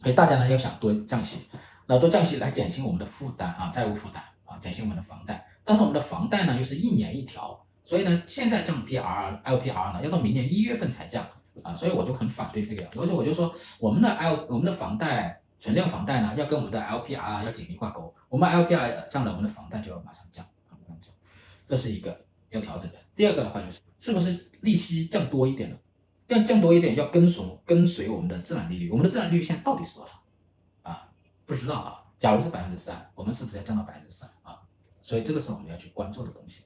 [0.02, 1.38] 所以大家呢要想多降息。
[1.86, 5.46] 那多降息来减轻我们的负担啊，债务负担啊，减轻我们的房贷。
[5.66, 11.26] 但是我们的房贷呢，又是一年一条，所以呢，现在降 PR LPR 呢，要到明年一月份才降
[11.62, 12.86] 啊，所以我就很反对这个。
[13.00, 18.14] 而且我就说，我们的 L 我们的房贷存量房贷呢，要跟我们的 LPR 要紧密挂钩。
[18.28, 21.12] 我们 LPR 降了，我们的房贷就要马上降，马上降。
[21.66, 22.16] 这是一个
[22.50, 22.98] 要调整的。
[23.16, 25.76] 第二个的话就是，是不是利息降多一点呢？
[26.28, 28.88] 要降多一点，要跟随跟随我们的自然利率。
[28.90, 30.12] 我们的自然利率现在到底是多少？
[30.82, 31.08] 啊
[31.44, 34.60] 不知道啊，假如是百分之三，我们是不是要降到百分之三啊？
[35.06, 36.58] 所以这个是我们要去关注的东西。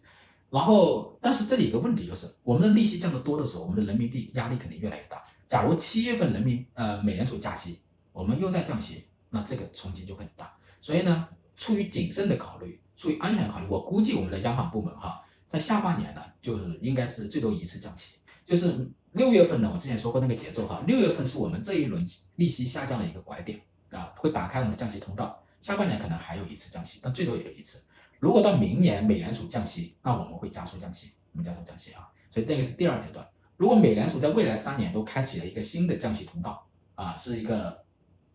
[0.48, 5.22] 然后，但是这里有个问题就是，我们的利息降得多的时候，我们的人民币压力肯定越来越大。
[5.46, 7.80] 假如七月份人民呃美联储加息，
[8.12, 10.56] 我们又在降息，那这个冲击就很大。
[10.80, 18.14] 所以呢，出于谨慎的考虑，出于安全考虑，我估计我们的央行部门哈，在下半年呢，就是应该是最多一次降息。
[18.46, 22.02] 就是六月份呢，我之前说过那个节奏哈，六月份是我们这一轮
[22.36, 23.60] 利息下降的一个拐点。
[23.90, 27.82] 啊，会打开我们的降息通道，下半年可能还有一次降息，但最多也就一次。
[28.20, 32.06] 如果到明年美联储降息，那我们会加速降息，我们加速降息啊。
[32.30, 33.26] 所以那个是第二阶段。
[33.56, 37.82] 如果美联储在未来三年都开启了一个新的降息通道，啊，是一个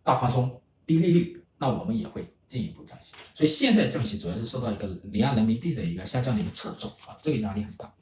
[0.04, 3.14] 大宽松、低利率，那我们也会进一步降息。
[3.34, 7.94] 所以现在降息主要是受到一个离岸人民币的一个下降的一个掣肘啊，这个压力很大。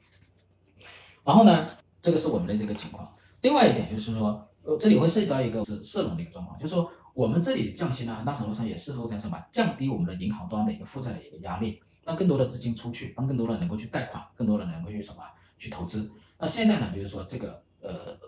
[1.22, 1.68] 然后呢，
[2.00, 3.14] 这个是我们的这个情况。
[3.42, 6.90] 另外一点就是说，呃，这里会涉及到一个是社融的一个状况，就是说。
[7.14, 15.22] 我们这里降息呢，很大程度上也是说在什么降低我们的银行端的一个负债的一个压力，让更多的资金出去，让更多的人能够去贷款，更多的人能够去什么
[15.56, 16.10] 去投资。
[16.38, 18.18] 那现在呢，比如说这个呃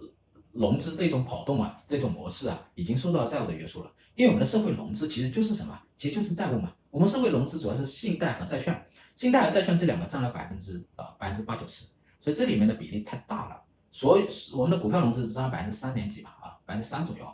[0.53, 3.93] 融资这种跑动啊，这种模式啊，已经受到债务的约束了。
[4.15, 6.73] 因为我们的社会融资其实就是什么，其实就是债务嘛。
[6.91, 11.85] 我们社会融资主要是信贷和债券，信贷和债券这两个占了百分之啊百分之八九十，
[12.21, 13.61] 所以这里面的比例太大了。
[13.91, 17.27] 所以我们的股票融资只占百分之三点几吧，啊百分之三左右。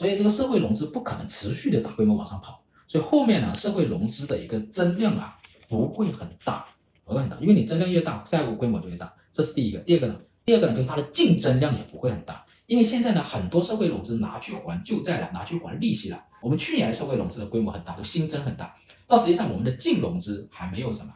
[0.00, 5.36] 所以这个社会融资不可能持续的大规模往上跑，所以后面呢，社会融资的一个增量啊
[5.68, 6.64] 不会很大，
[7.04, 9.78] 不会很大，因为你增量越大，债务规模就越大，这是第一个。
[9.80, 16.24] 第二个呢，第二个呢就是它的净增量也不会很大，因为现在呢很多社会融资拿去还旧债了，拿去还利息了。
[16.40, 18.74] 我们去年的社会融资的规模很大，就新增很大，
[19.06, 21.12] 但实际上我们的净融资还没有什么，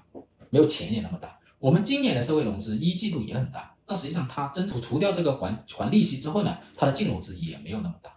[0.51, 1.39] 没有前年那么大。
[1.59, 8.11] 我们今年的社会融资一季度也很大，但实际上它真除除掉这个还还利息之后呢，它的净融资也没有那么大，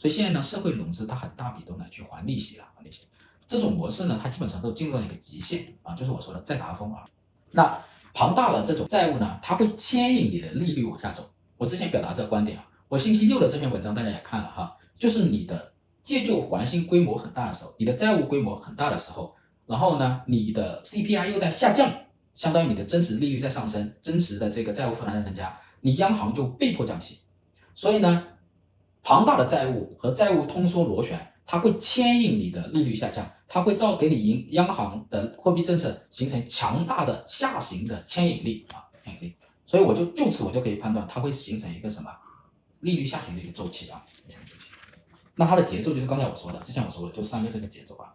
[0.00, 3.00] 所以现在呢，社会融资它很大笔都拿去还利息了，还利息。
[3.46, 7.04] 这种模式呢，它基本上都进入到一个极限啊，就是我说的再达峰啊。
[7.50, 7.78] 那
[8.14, 11.30] 庞大的这种债务呢，它会牵引你的利率往下走。
[11.58, 19.36] 我之前表达这个观点啊，我星期六的这篇文章大家也看了哈，就是你的借旧还新规模很大的时候，你的债务规模很大的时候，
[19.66, 21.92] 然后呢，你的 CPI 又在下降，
[22.34, 27.18] 相当于你的真实利率在上升，真实的这个债务负担在增加，你央行就被迫降息。
[27.74, 28.24] 所以呢。
[29.02, 39.36] 庞大的债务和债务通缩螺旋，它会牵引你的利率下降，它会造给你银央行的货币政策形成强大的下行的牵引力啊，牵引力。
[39.66, 42.10] 所以我就就此我就可以判断，它会形成一个什么
[42.80, 44.04] 利率下行的一个周期啊。
[45.34, 48.12] 那它的节奏就是刚才我说的，之前我说的就三个这个节奏啊。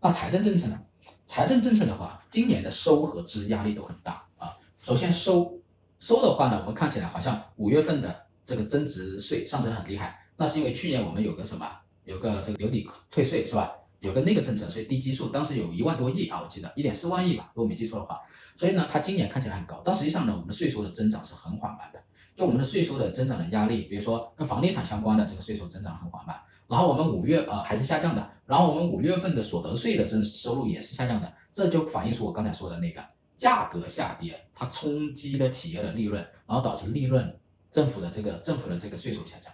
[0.00, 0.80] 那财政政策呢？
[1.26, 4.56] 财政政策的话，今年的收和支压力都很大啊。
[4.80, 5.58] 首先收
[5.98, 8.25] 收的话呢，我们看起来好像五月份的。
[8.46, 11.68] 这个增值税上升很厉害，那是因为去年我们有个什么，
[12.04, 13.72] 有个这个留抵退税是吧？
[14.00, 18.20] 有个那个政策，所以低基数当时有一万多亿啊，我记得一点四万亿吧，如果没记错的话。
[18.54, 22.00] 所以呢，它今年看起来很高，但实际上呢，我们的税收的增长是很缓慢的。
[22.36, 26.38] 就我们的税收的增长的压力，比如说跟房地产相关的这个税收增长很缓慢。
[26.68, 33.02] 然后我们五月呃还是下降的，然后我们五月份的所得税的增收入也是下降的，这就反映出我刚才说的那个
[33.36, 37.34] 价格下跌，它冲击了企业的利润，然后导致利润
[37.76, 39.52] 政府的这个政府的这个税收下降。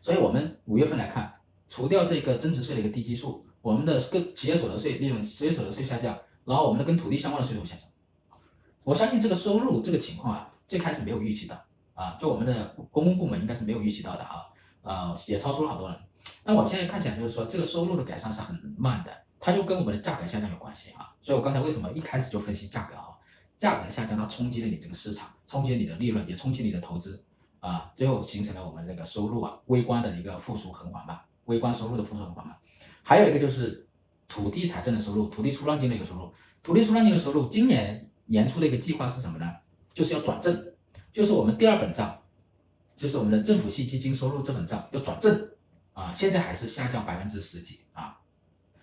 [0.00, 1.30] 所以我们五月份来看，
[1.68, 7.86] 除掉这个增值税的一个低基数，我们的跟企业所得税利润企业所得税下降，然后我们的跟土地相关的税收下降。
[8.84, 11.62] 我相信这个收入这个情况啊，最开始没有预期到
[11.92, 14.46] 啊，就我们的公共部门应该是没有预期到的啊，
[14.80, 15.98] 呃，也超出了好多人。
[16.42, 21.14] 但我现在看起来就是说，这个收入的改善是很慢的，它就跟我们的价格下降有关系啊。
[21.20, 23.14] 所以我刚才为什么一开始就分析价格哈，
[23.58, 27.22] 价格下降它冲击了你这个市场，冲击你的利润，也冲击你的投资
[27.60, 32.56] 啊，最后形成了我们这个收入啊微观的一个复苏很缓慢，微观收入的复苏很缓慢。
[33.02, 33.88] 还有一个就是
[34.26, 36.32] 土地财政的收入，土地出让金的一个收入，
[36.62, 39.50] 土地出让金的收入，今年年初的一个计划是什么呢？
[39.92, 40.72] 就是要转正，
[41.12, 42.22] 就是我们第二本账，
[42.94, 45.50] 就是我们的政府系基金收入这本账要转正。
[45.94, 48.16] 啊，现在还是下降百分之十几啊，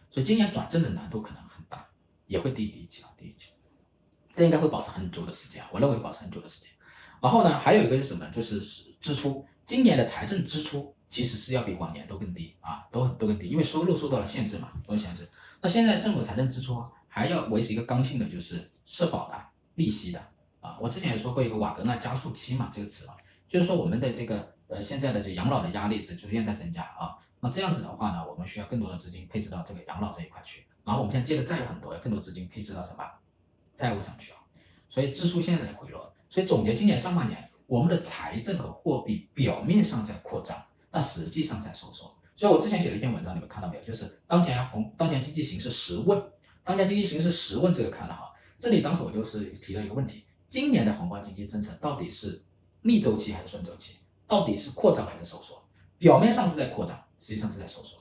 [0.10, 1.88] 所以今年转正的难度可能很大，
[2.28, 3.48] 也会低于预期啊，低于预期。
[4.34, 6.70] 这应该会保持很久的时间啊，我认为保持很久的时间。
[7.26, 8.24] 然后呢，还有一个是什么？
[8.30, 8.60] 就是
[9.02, 15.28] 支出，今年的财政支出其实是要比往年都更低啊，都都更低，因为收入受到了限制嘛，都限制。
[15.60, 19.36] 那现在政府财政支出还要维持一个刚性的，就是社保的、
[19.74, 20.22] 利息的
[20.62, 20.78] 啊。
[20.80, 23.18] 我之前也说过一个瓦格纳加速期嘛，这个词啊，
[23.50, 24.54] 就是说我们的这个。
[24.68, 30.66] 呃，现在的这养老的压力是逐渐在增加啊，那这样子的话呢，我们需要更多的资金配置到这个养老这一块去。
[30.84, 33.06] 然后我们现在借的债有很多，要更多资金配置到什么
[33.76, 34.40] 债务上去啊？
[34.90, 36.15] 所以支出现在在回落。
[36.36, 40.62] 所以总结今年上半年，我们的财政和货币表面上在扩张，
[40.92, 42.14] 那实际上在收缩。
[42.36, 43.84] 所以我之前写了一篇文章，你们看到没有？
[43.86, 46.22] 就是当前红当前经济形势十问，
[46.62, 48.34] 当前经济形势十问这个看了哈。
[48.60, 52.44] 这里当时我就是提了一个问题：今年的宏观经济政策到底是
[52.82, 53.94] 逆周期还是顺周期？
[54.28, 55.64] 到底是扩张还是收缩？
[55.98, 57.98] 表面上是在扩张，实际上是在收缩。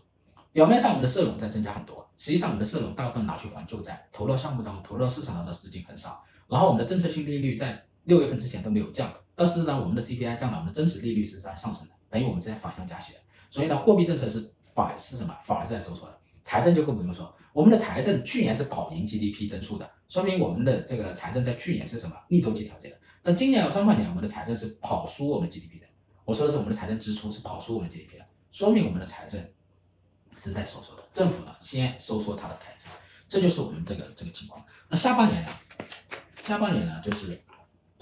[0.51, 6.25] 表面上我们的社融在增加很多，实际上我们的社融大部分拿去还旧债，投到项目当中，投到市场上的资金很少。
[6.49, 13.19] 然后我们的政策性利率在六月份之前都没有降，但是呢，我们的 CPI 降了，我们的真实利率是在上升的，等于我们是在反向加息的。
[13.51, 15.37] 所以呢，货币政策是反是什么？
[15.43, 16.19] 反而是在收缩的。
[16.43, 22.15] 财政就更不用说，我们的财政去年是跑赢 GDP 增速的，说明我们的这个财政在去年是什么？
[22.29, 22.97] 逆周期调节的。
[23.23, 25.87] 但今年上半年我们的财政是跑输我们 GDP 的。
[26.27, 29.43] 我说的是我们的财政支出是跑输我们 GDP 的，说明我们的财政
[30.37, 31.03] 是在收缩的。
[31.11, 32.89] 政府呢，先收缩它的开支，
[33.27, 34.63] 这就是我们这个这个情况。
[34.89, 35.49] 那下半年呢？
[36.43, 37.41] 下半年呢，就是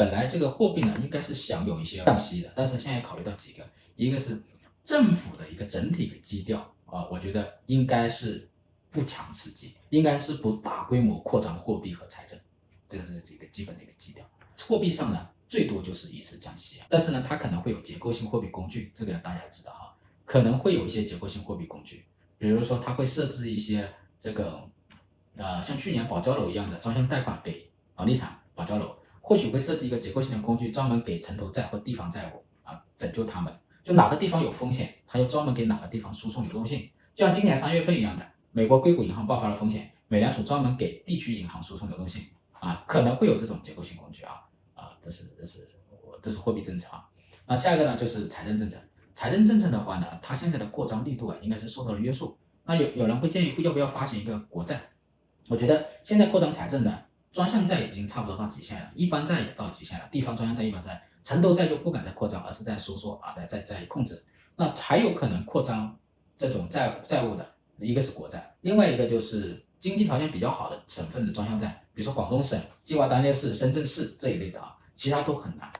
[0.03, 4.43] 本来这个货币呢应该是想有一些降息的，但是现在考虑到几个，一个是
[4.83, 8.51] 政府的一个整体的基调啊，我觉得应该是
[8.91, 12.37] 不强刺激，应该是不大规模扩张货币和财政，
[12.89, 14.29] 这个是这个基本的一个基调。
[14.67, 15.29] 货币上呢？
[15.49, 19.95] 最多就是一次降息，但是呢，它可能会有结构性货币工具，这个大家知道哈，
[20.25, 22.07] 可能会有一些结构性货币工具，
[22.39, 23.87] 比如说它会设置一些
[24.19, 24.67] 这个，
[25.37, 33.51] 呃，像去年保交楼一样的专项贷款给房地产保交楼，或许会设置一个结构性的工具，专门给城投债或地方债务啊，拯救他们。
[33.83, 44.35] 就哪个地方有风险，它就专门给哪个地方输送流动性，就像今年三月份一样的，美国硅谷银行爆发了风险，美联储专门给地区银行输送流动性啊，可能会有这种结构性工具啊
[44.75, 44.91] 啊。
[45.01, 45.69] 这是这是
[46.03, 47.09] 我这是货币政策啊，
[47.47, 48.79] 那下一个呢就是财政政策。
[49.15, 52.39] 财政政策的话呢，它现在的扩张力度啊，应该是受到了约束。
[52.65, 54.81] 那有有人会建议要不要发行一个国债？
[55.49, 56.99] 我觉得现在扩张财政呢，
[57.33, 64.23] 专项债已经差不多到极限了，一般债也到极限了，地方专项债、一般债、城投债就不敢再扩张，而是在收缩啊，在在在控制。
[64.57, 65.99] 那还有可能扩张
[66.37, 74.77] 这种债债务的，一个是国债，另外一个就是经济条件比较好的省份的专项债，比如说广东省、计划单列市、深圳市这一类的啊。
[74.95, 75.73] 其他都很难，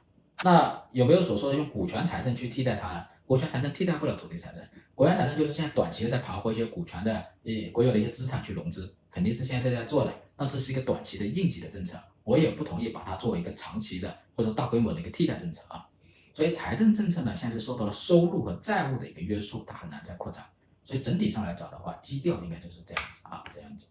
[0.45, 3.07] 那有没有所说的用股权财政去替代它呢？
[3.25, 4.63] 股权财政替代不了土地财政，
[4.95, 15.87] 股权财政就是现在短期在盘活一些股权的呃国有的一些资产去融资，肯定是现在在在做的，但是是一个短期的应急的政策，我也不同意把它作为一个长期的或者大规模的一个替代政策啊。
[16.35, 20.45] 所以财政政策呢，现在是受到了收入和债务的一个约束，它很难再扩张。
[20.85, 23.87] 所以整体上来讲的话，基调应该就是这样子啊，这样子。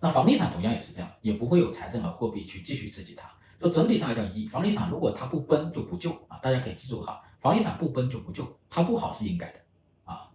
[0.00, 3.32] 那房地产同样也是这样，也不会有财政和货币去继续刺激它。
[3.60, 9.60] 就整体上来讲，一房地产如果它不崩就不救啊，大家可以记住哈，房地产不崩就不救，它不好是应该的
[10.04, 10.28] 啊，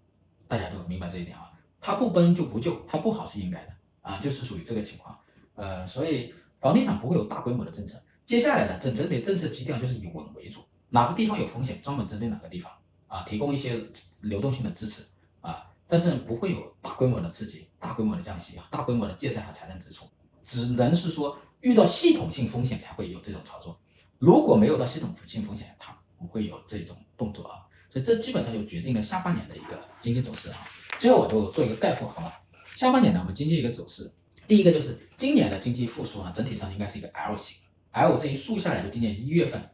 [0.47, 5.17] 大家都明白这一点啊，它不崩就不救，它不好是应该的啊，就是属于这个情况，
[5.55, 10.59] 呃，所以房地产不会有大规模的政策，接下来的整整体政策基调就是以稳为主，
[10.89, 12.71] 哪个地方有风险，专门针对哪个地方
[13.07, 13.81] 啊，提供一些
[14.21, 15.03] 流动性的支持
[15.41, 15.69] 啊。
[15.85, 20.07] 但是不会有大规模的刺激、大规模的降息啊、大规模的借债和财政支出，
[20.41, 23.79] 只能是说遇到系统性风险才会有这种操作。
[24.19, 27.63] 如果没有到系统性风险，它不会有这种动作啊。
[27.89, 30.57] 所以这基本上就决定了下半年的一个经济走势啊。
[30.99, 32.41] 最后我就做一个概括，好吧？
[32.75, 34.11] 下半年呢，我们经济一个走势，
[34.45, 37.57] 第一个就是今年的经济复苏呢，整体上应该是一个 L 型
[37.91, 39.69] ，L 这一竖下来，就今年一月份，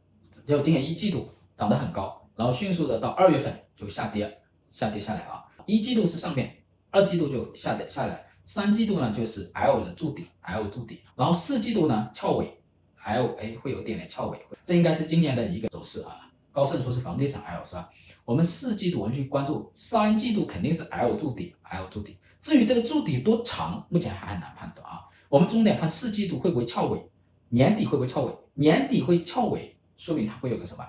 [0.46, 2.30] 就今年一季度涨得很高。
[2.36, 4.40] 然后迅速的到二月份就下跌，
[4.72, 12.60] 下跌下来啊，一季度是上面，二季度就下跌下来，三季度呢就是 L 的筑底，L 筑底，然后四季度呢翘尾
[13.04, 16.28] ，L A 会有点点翘尾，这应该是今年的一个走势啊。
[16.52, 17.88] 高盛说是房地产 L 是吧？
[18.26, 22.18] 我们四季度我们去关注，三季度肯定是 L 筑底，L 筑底。
[22.42, 25.02] 至于这个筑底多长，目前还很难判断啊。
[25.30, 27.08] 我们重点看四季度会不会翘尾，
[27.50, 28.36] 年底会不会翘尾？
[28.56, 30.84] 年底会翘尾，说明它会有个什么？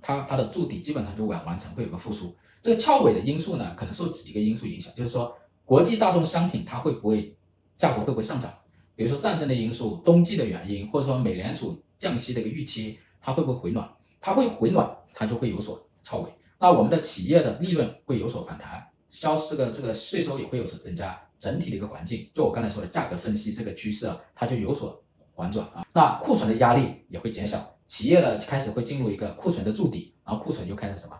[0.00, 2.32] 它它的筑底基本上就完完成，会有个复苏。
[2.62, 5.36] 这个翘尾的因素呢，可能受几个因素影响，就是说
[5.70, 7.38] 国际大宗商品它会不会
[7.78, 8.52] 价格会不会上涨？
[8.96, 13.88] 比如说战争的因素、冬季的原因，或者说美联储降息的一个预期，它会不会回暖？
[14.20, 16.30] 它会回暖，它就会有所翘尾。
[16.58, 25.00] 那我们的企业的利润会有所反弹，销这个这个税收也会有所增加，整体的一个环境，就我刚才说的价格分析这个趋势啊，它就有所
[25.36, 25.86] 反转啊。
[25.92, 27.64] 那库存的压力也会减小。
[27.86, 31.16] 企业呢开始会进入一个库存的筑底，然后库存又开始什么，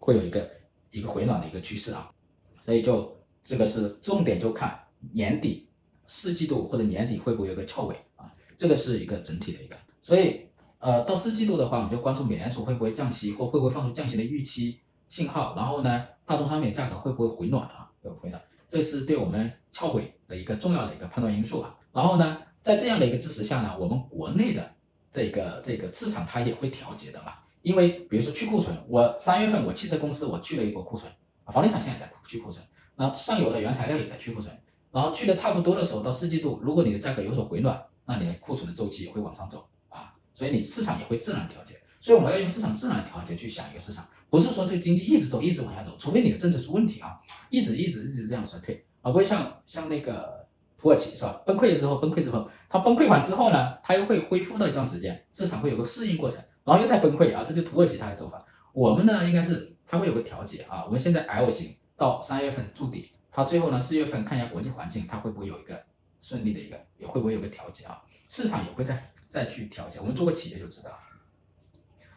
[0.00, 0.50] 会有一个
[0.90, 2.10] 一个回暖的一个趋势啊，
[2.60, 3.15] 所以就
[3.46, 4.76] 这个是重点，就看
[5.12, 5.68] 年底
[6.08, 10.48] 四季度或者年底会不会有个翘尾啊，这个是一个整体的一个，所以
[10.80, 24.72] 呃到四季度的话，我们就关注美联储会不会降息或会不会放出降息的预期信号，然后呢大宗商品价格会不会回暖啊，会回暖，这是对我们翘尾的一个重要的一个判断因素啊，然后呢在这样的一个支持下呢，我们国内的。
[25.12, 27.32] 这个这个市场它也会调节的嘛，
[27.62, 31.10] 因为比如说去库存，我三月份我汽车公司我去了一波库存，
[31.46, 32.62] 房地产现在在去库存，
[32.96, 34.52] 那上游的原材料也在去库存，
[34.90, 47.20] 然后去的差不多的时候，到四季度如果你的价格有所回暖，那你的库存的周期也会往上走啊，所以你市场也会自然调节，所以我们要用市场自然调节去想一个市场，不是说这个经济一直走一直往下走，除非你的政策出问题啊，
[47.50, 50.44] 一直一直一直这样衰退，而不会像像那个。
[50.78, 51.40] 土耳其是吧？
[51.46, 58.44] 崩溃的时候，崩溃之后，它崩溃完之后呢，它又会恢复到一段时间，市场会有个适应过程，然后又再崩溃啊，这就土耳其它的走法。
[58.74, 60.84] 我们呢，应该是它会有个调节啊。
[60.84, 65.82] 我们现在 L 型到三月份筑底，它最后呢四月份看一下国际环境，它会不会有一个
[66.20, 68.02] 顺利的一个，也会不会有个调节啊？
[68.28, 69.98] 市场也会再再去调节。
[70.00, 70.90] 我们做过企业就知道，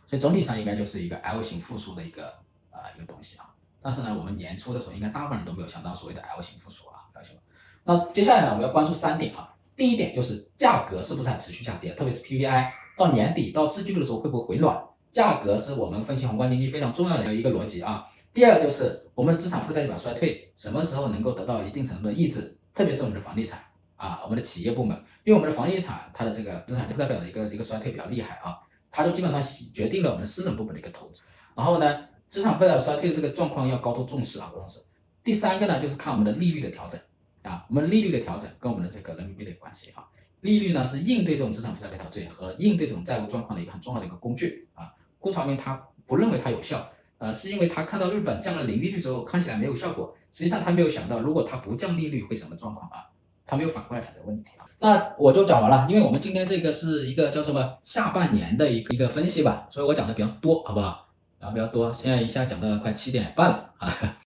[0.06, 2.28] 所以总体上应该就是一个 L 型复苏的一个
[2.72, 3.54] 啊、一个东西啊。
[3.82, 7.38] 但是呢，我们年初的时候，应该大部分人都没有想到所谓的 L 型复苏啊，L 型。
[7.86, 9.56] 那接下来呢，我们要关注三点啊。
[9.76, 14.78] 第一点就是价格是不是还持续下跌，特别是 PPI 到年底到四季度的时候会不会回暖？
[15.10, 18.06] 价格是我们分析宏观经济非常重要的一个逻辑啊。
[18.34, 22.58] 第二就是我们的资产负债表衰退什么时候能够得到一定程度的抑制？
[22.74, 23.62] 特别是我们的房地产
[23.96, 28.58] 啊，我们的企业部门，因为我们的房地产它的这个资产负债表的一个一个衰退比较厉害啊，
[28.92, 29.42] 它就基本上
[29.74, 31.22] 决定了我们私人部门的一个投资。
[31.56, 34.80] 然后呢，资产负债表衰退的这个状况要高度重视啊，重视。
[35.24, 37.00] 第三个呢，就是看我们的利率的调整。
[37.42, 40.04] 啊，我们利率的调整跟我们的这个人民币的关系啊，
[40.42, 44.92] 利率呢是应对这种资产负债表调整和应对这种债务状况的一个很重要的一个工具啊。
[45.20, 46.86] 顾长明他不认为它有效，
[47.20, 53.06] 呃，是因为他看到日本降了零利率之后，看起来没有效果，实际上他没有想到如果他不降利率会什么状况啊，
[53.46, 54.66] 他没有反过来想这个问题啊。
[54.80, 61.08] 那我就讲完了，因为我们今天这个是一个叫什么下半年的一个一个分析吧，所以我讲的比较多，好不好？
[61.40, 64.18] 然后比较多，现在一下讲到了快七点半了啊。